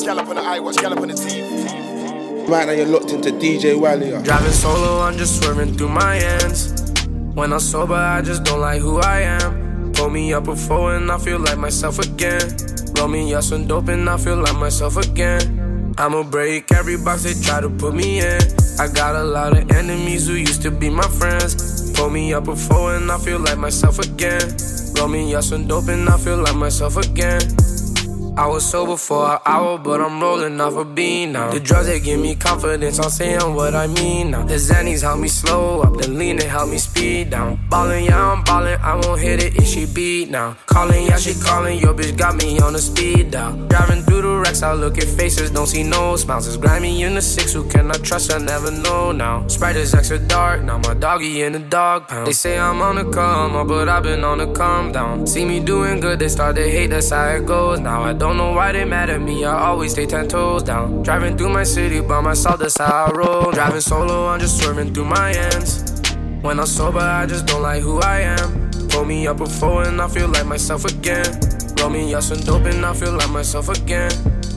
Gal 0.05 0.19
up 0.19 0.27
on 0.29 0.36
the 0.36 0.43
eye 0.43 0.60
watch, 0.60 0.75
gal 0.75 0.93
up 0.93 0.99
on 0.99 1.08
the 1.08 1.15
TV. 1.15 2.47
Right 2.47 2.67
now 2.67 2.73
you're 2.73 2.86
locked 2.86 3.10
into 3.10 3.31
DJ 3.31 3.75
Wally. 3.79 4.12
Driving 4.21 4.51
solo, 4.51 5.01
I'm 5.01 5.17
just 5.17 5.41
swerving 5.41 5.75
through 5.75 5.89
my 5.89 6.17
ends. 6.17 6.91
When 7.34 7.51
I'm 7.51 7.60
sober, 7.60 7.95
I 7.95 8.21
just 8.21 8.43
don't 8.43 8.60
like 8.62 8.79
who 8.79 8.99
I 8.99 9.21
am. 9.21 9.91
Pull 9.93 10.12
me 10.12 10.34
up 10.34 10.43
before 10.43 10.93
and 10.95 11.12
I 11.12 11.17
feel 11.17 11.39
like 11.39 11.58
myself 11.58 11.97
again. 11.97 12.55
Roll 12.97 13.08
me 13.08 13.34
up 13.34 13.43
some 13.43 13.67
dope 13.67 13.89
and 13.89 14.10
I 14.10 14.17
feel 14.17 14.38
like 14.38 14.55
myself 14.55 14.97
again. 14.97 15.93
I'ma 15.97 16.23
break 16.23 16.71
every 16.71 16.97
box 16.97 17.23
they 17.23 17.34
try 17.34 17.62
to 17.62 17.69
put 17.69 17.93
me 17.95 18.19
in. 18.19 18.41
I 18.79 18.88
got 18.88 19.15
a 19.15 19.23
lot 19.23 19.58
of 19.58 19.71
enemies 19.71 20.27
who 20.27 20.34
used 20.34 20.62
to 20.63 20.71
be 20.71 20.89
my 20.89 21.08
friends. 21.08 21.91
Pull 21.93 22.10
me 22.10 22.34
up 22.34 22.45
before 22.45 22.95
and 22.95 23.12
I 23.12 23.17
feel 23.17 23.39
like 23.39 23.58
myself 23.58 23.99
again. 23.99 24.55
Roll 24.97 25.08
me 25.08 25.34
up 25.36 25.43
some 25.43 25.67
dope 25.67 25.88
and 25.88 26.08
I 26.10 26.17
feel 26.17 26.38
like 26.38 26.55
myself 26.55 26.97
again. 26.97 27.41
I 28.38 28.48
was 28.48 28.69
sober 28.69 28.98
for 28.98 29.32
an 29.32 29.39
hour, 29.45 29.78
but 29.78 30.02
I'm 30.02 30.19
rolling 30.19 30.60
off 30.60 30.76
a 30.76 30.84
bean 30.84 31.32
now. 31.32 31.52
The 31.52 31.60
drugs 31.62 31.88
they 31.88 32.02
give 32.02 32.19
me 32.19 32.36
confidence, 32.36 33.00
I'm 33.00 33.10
saying 33.10 33.56
what 33.56 33.74
I 33.74 33.88
mean 33.88 34.32
now. 34.32 34.43
The 34.43 34.56
Xannies 34.56 35.04
help 35.04 35.21
me 35.21 35.30
slow 35.30 35.82
up, 35.84 35.95
the 35.95 36.10
lean 36.10 36.36
they 36.36 36.48
help 36.48 36.69
me 36.69 36.78
speed 36.78 37.30
down. 37.30 37.58
Ballin', 37.69 38.04
yeah, 38.04 38.32
I'm 38.32 38.43
ballin', 38.43 38.78
I 38.82 38.95
won't 38.95 39.21
hit 39.21 39.41
it 39.41 39.56
if 39.56 39.65
she 39.65 39.86
beat 39.86 40.32
now. 40.32 40.58
Calling, 40.65 41.06
yeah, 41.06 41.15
she 41.15 41.34
calling, 41.34 41.80
your 41.80 41.93
bitch 41.93 42.17
got 42.17 42.36
me 42.36 42.60
on 42.60 42.74
the 42.74 42.80
speed 42.80 43.32
down. 43.32 43.69
Driving 43.69 44.02
through 44.04 44.24
the 44.24 44.36
wrecks, 44.39 44.62
I 44.62 44.74
look 44.74 44.98
at 44.98 45.06
faces, 45.06 45.50
don't 45.52 45.67
see 45.67 45.84
no 45.84 46.17
smiles. 46.17 46.45
It's 46.45 46.58
grimy 46.58 47.04
in 47.04 47.15
the 47.15 47.21
six, 47.21 47.54
who 47.54 47.63
can 47.69 47.89
I 47.89 47.93
trust? 47.93 48.34
I 48.34 48.39
never 48.39 48.69
know 48.69 49.13
now. 49.13 49.48
Sprite 49.48 49.78
is 49.78 49.95
extra 49.95 50.19
dark, 50.19 50.62
now 50.62 50.78
my 50.80 50.93
doggy 50.93 51.43
in 51.43 51.54
the 51.54 51.60
dog 51.60 52.10
pound. 52.10 52.28
They 52.28 52.34
say 52.34 52.60
I'm 52.60 52.82
on 52.82 52.95
the 52.98 53.10
come 53.10 53.56
up, 53.56 53.69
but 53.69 53.88
I've 53.88 54.04
been 54.04 54.26
on 54.26 54.39
the 54.39 54.52
come 54.52 54.91
down. 54.91 55.26
See 55.26 55.45
me 55.45 55.62
doing 55.62 56.02
good, 56.02 56.19
they 56.19 56.28
start 56.28 56.58
to 56.58 56.69
hate, 56.69 56.88
that's 56.88 57.12
how 57.12 57.30
it 57.30 57.45
goes. 57.45 57.80
Now 57.80 58.04
I 58.04 58.12
don't 58.12 58.25
know 58.34 58.54
why 58.54 58.72
they 58.72 58.86
mad 58.86 59.10
at 59.10 59.22
me, 59.22 59.46
I 59.46 59.68
always 59.68 59.92
stay 59.92 60.06
ten 60.06 60.28
toes 60.28 60.64
down. 60.64 61.04
Driving 61.04 61.38
through 61.38 61.50
my 61.50 61.64
city 61.64 62.02
by 62.02 62.22
myself, 62.22 62.60
that's 62.60 62.78
how 62.78 63.06
I 63.06 63.12
roll. 63.12 63.52
Driving 63.52 63.82
solo, 63.82 64.28
I'm 64.28 64.40
just 64.40 64.62
swerving 64.62 64.94
through 64.94 65.06
my 65.06 65.32
ends. 65.32 66.02
When 66.42 66.60
I'm 66.60 66.66
sober, 66.66 67.00
I 67.00 67.26
just 67.26 67.46
don't 67.46 67.62
like 67.62 67.82
who 67.82 68.00
I 68.00 68.22
am. 68.22 68.72
Pull 68.90 69.06
me 69.06 69.28
up 69.28 69.38
before 69.38 69.84
and 69.84 70.02
I 70.02 70.08
feel 70.08 70.28
like 70.28 70.46
myself 70.46 70.86
again. 70.86 71.26
Roll 71.80 71.90
me 71.90 72.14
up 72.14 72.24
some 72.24 72.40
dope 72.40 72.66
and 72.66 72.86
I 72.86 72.94
feel 72.94 73.12
like 73.12 73.30
myself 73.30 73.70
again. 73.70 74.12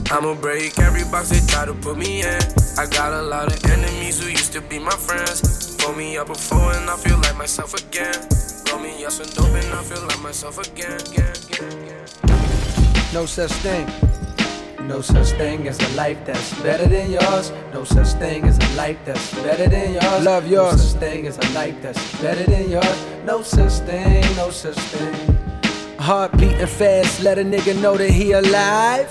I'ma 0.09 0.33
break 0.35 0.79
every 0.79 1.03
box 1.11 1.29
they 1.29 1.45
try 1.45 1.65
to 1.65 1.73
put 1.73 1.97
me 1.97 2.21
in. 2.21 2.41
I 2.77 2.87
got 2.89 3.13
a 3.13 3.21
lot 3.21 3.53
of 3.53 3.63
enemies 3.65 4.19
who 4.23 4.29
used 4.29 4.53
to 4.53 4.61
be 4.61 4.79
my 4.79 4.91
friends. 4.91 5.75
Pull 5.77 5.93
me 5.95 6.17
up 6.17 6.27
before 6.27 6.73
and 6.73 6.89
I 6.89 6.95
feel 6.95 7.17
like 7.17 7.37
myself 7.37 7.73
again. 7.73 8.15
Roll 8.71 8.79
me 8.79 9.05
up 9.05 9.11
some 9.11 9.27
dope 9.35 9.53
and 9.61 9.73
I 9.73 9.83
feel 9.83 10.01
like 10.07 10.21
myself 10.21 10.57
again. 10.57 10.99
again, 11.01 11.33
again, 11.51 11.83
again. 11.83 12.38
No 13.11 13.25
such 13.25 13.51
thing. 13.63 13.87
No 14.87 15.01
such 15.01 15.29
thing 15.31 15.67
as 15.67 15.79
a 15.79 15.95
life 15.95 16.19
that's 16.25 16.53
better 16.61 16.87
than 16.87 17.09
yours. 17.09 17.51
No 17.73 17.83
such 17.83 18.09
thing 18.19 18.43
as 18.43 18.55
a 18.59 18.75
life 18.75 18.99
that's 19.03 19.33
better 19.41 19.67
than 19.67 19.93
yours. 19.93 20.23
Love 20.23 20.47
yours. 20.47 20.73
No 20.73 20.77
such 20.77 20.99
thing 20.99 21.25
as 21.25 21.37
a 21.39 21.49
life 21.53 21.81
that's 21.81 22.21
better 22.21 22.43
than 22.43 22.69
yours. 22.69 23.05
No 23.25 23.41
such 23.41 23.73
thing, 23.87 24.21
no 24.35 24.51
such 24.51 24.77
thing. 24.77 25.37
Heart 25.97 26.37
beating 26.37 26.67
fast, 26.67 27.23
let 27.23 27.39
a 27.39 27.43
nigga 27.43 27.81
know 27.81 27.97
that 27.97 28.11
he 28.11 28.33
alive. 28.33 29.09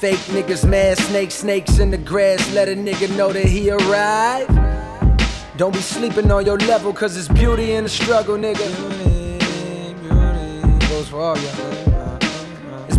Fake 0.00 0.24
niggas, 0.34 0.68
mad 0.68 0.98
snakes, 0.98 1.36
snakes 1.36 1.78
in 1.78 1.92
the 1.92 1.98
grass, 1.98 2.52
let 2.52 2.68
a 2.68 2.74
nigga 2.74 3.16
know 3.16 3.32
that 3.32 3.46
he 3.46 3.70
arrived. 3.70 4.50
Don't 5.56 5.72
be 5.72 5.80
sleeping 5.80 6.32
on 6.32 6.44
your 6.44 6.58
level, 6.58 6.92
cause 6.92 7.16
it's 7.16 7.28
beauty 7.28 7.74
in 7.74 7.84
the 7.84 7.90
struggle, 7.90 8.36
nigga. 8.36 8.66
Goes 10.88 11.08
for 11.08 11.20
all 11.20 11.38
y'all. 11.38 11.91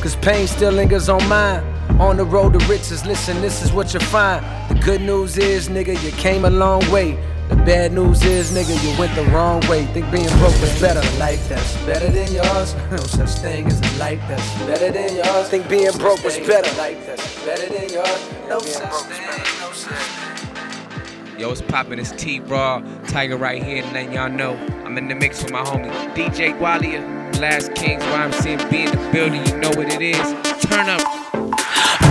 Cause 0.00 0.16
pain 0.16 0.46
still 0.46 0.72
lingers 0.72 1.08
on 1.08 1.26
mine. 1.28 1.62
On 2.00 2.16
the 2.16 2.24
road 2.24 2.58
to 2.58 2.66
riches, 2.66 3.04
listen, 3.04 3.40
this 3.42 3.62
is 3.62 3.72
what 3.72 3.92
you 3.92 4.00
find. 4.00 4.42
The 4.70 4.80
good 4.82 5.02
news 5.02 5.36
is, 5.36 5.68
nigga, 5.68 6.02
you 6.02 6.10
came 6.12 6.46
a 6.46 6.50
long 6.50 6.80
way. 6.90 7.18
The 7.50 7.56
bad 7.56 7.92
news 7.92 8.24
is, 8.24 8.52
nigga, 8.52 8.82
you 8.82 8.98
went 8.98 9.14
the 9.14 9.24
wrong 9.32 9.60
way. 9.68 9.84
Think 9.86 10.10
being 10.10 10.28
broke 10.38 10.54
is 10.62 10.80
better. 10.80 11.00
A 11.00 11.18
life 11.18 11.46
that's 11.48 11.76
better 11.84 12.08
than 12.08 12.32
yours. 12.32 12.74
No 12.90 12.96
such 12.96 13.40
thing 13.40 13.66
as 13.66 13.78
a 13.80 13.98
life 13.98 14.22
that's 14.26 14.58
better 14.60 14.90
than 14.90 15.16
yours. 15.16 15.48
Think 15.48 15.68
being 15.68 15.92
broke 15.98 16.24
was 16.24 16.38
better. 16.38 16.74
Life 16.78 17.04
that's 17.06 17.44
better 17.44 17.66
than 17.66 17.90
yours. 17.90 18.30
No 18.48 18.60
such 18.60 18.92
thing, 19.02 19.60
no 19.60 19.72
such 19.72 19.92
thing. 19.92 21.38
Yo, 21.40 21.50
it's 21.50 21.62
poppin', 21.62 21.98
it's 21.98 22.12
T 22.12 22.38
Raw, 22.40 22.80
Tyga 23.04 23.40
right 23.40 23.62
here, 23.62 23.82
and 23.82 23.96
then 23.96 24.12
y'all 24.12 24.28
know 24.28 24.52
I'm 24.84 24.96
in 24.98 25.08
the 25.08 25.14
mix 25.14 25.42
with 25.42 25.52
my 25.52 25.62
homie 25.62 25.90
DJ 26.14 26.56
Gualia, 26.58 27.00
Last 27.40 27.74
Kings, 27.74 28.02
YMC, 28.02 28.70
be 28.70 28.82
in 28.82 28.90
the 28.90 29.10
building, 29.10 29.42
you 29.46 29.56
know 29.56 29.70
what 29.70 29.88
it 29.88 30.02
is. 30.02 30.18
Turn 30.66 30.90
up. 30.90 31.00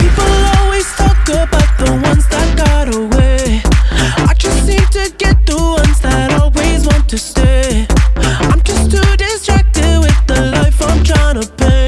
People 0.01 0.25
always 0.57 0.91
talk 0.95 1.21
about 1.29 1.69
the 1.77 2.01
ones 2.03 2.27
that 2.29 2.57
got 2.57 2.95
away. 2.95 3.61
I 4.27 4.33
just 4.35 4.65
seem 4.65 4.83
to 4.87 5.13
get 5.19 5.45
the 5.45 5.55
ones 5.55 5.99
that 6.01 6.33
always 6.41 6.87
want 6.87 7.07
to 7.09 7.19
stay. 7.19 7.85
I'm 8.17 8.63
just 8.63 8.89
too 8.89 9.17
distracted 9.17 9.99
with 9.99 10.25
the 10.25 10.49
life 10.49 10.81
I'm 10.81 11.03
trying 11.03 11.39
to 11.39 11.47
paint. 11.47 11.78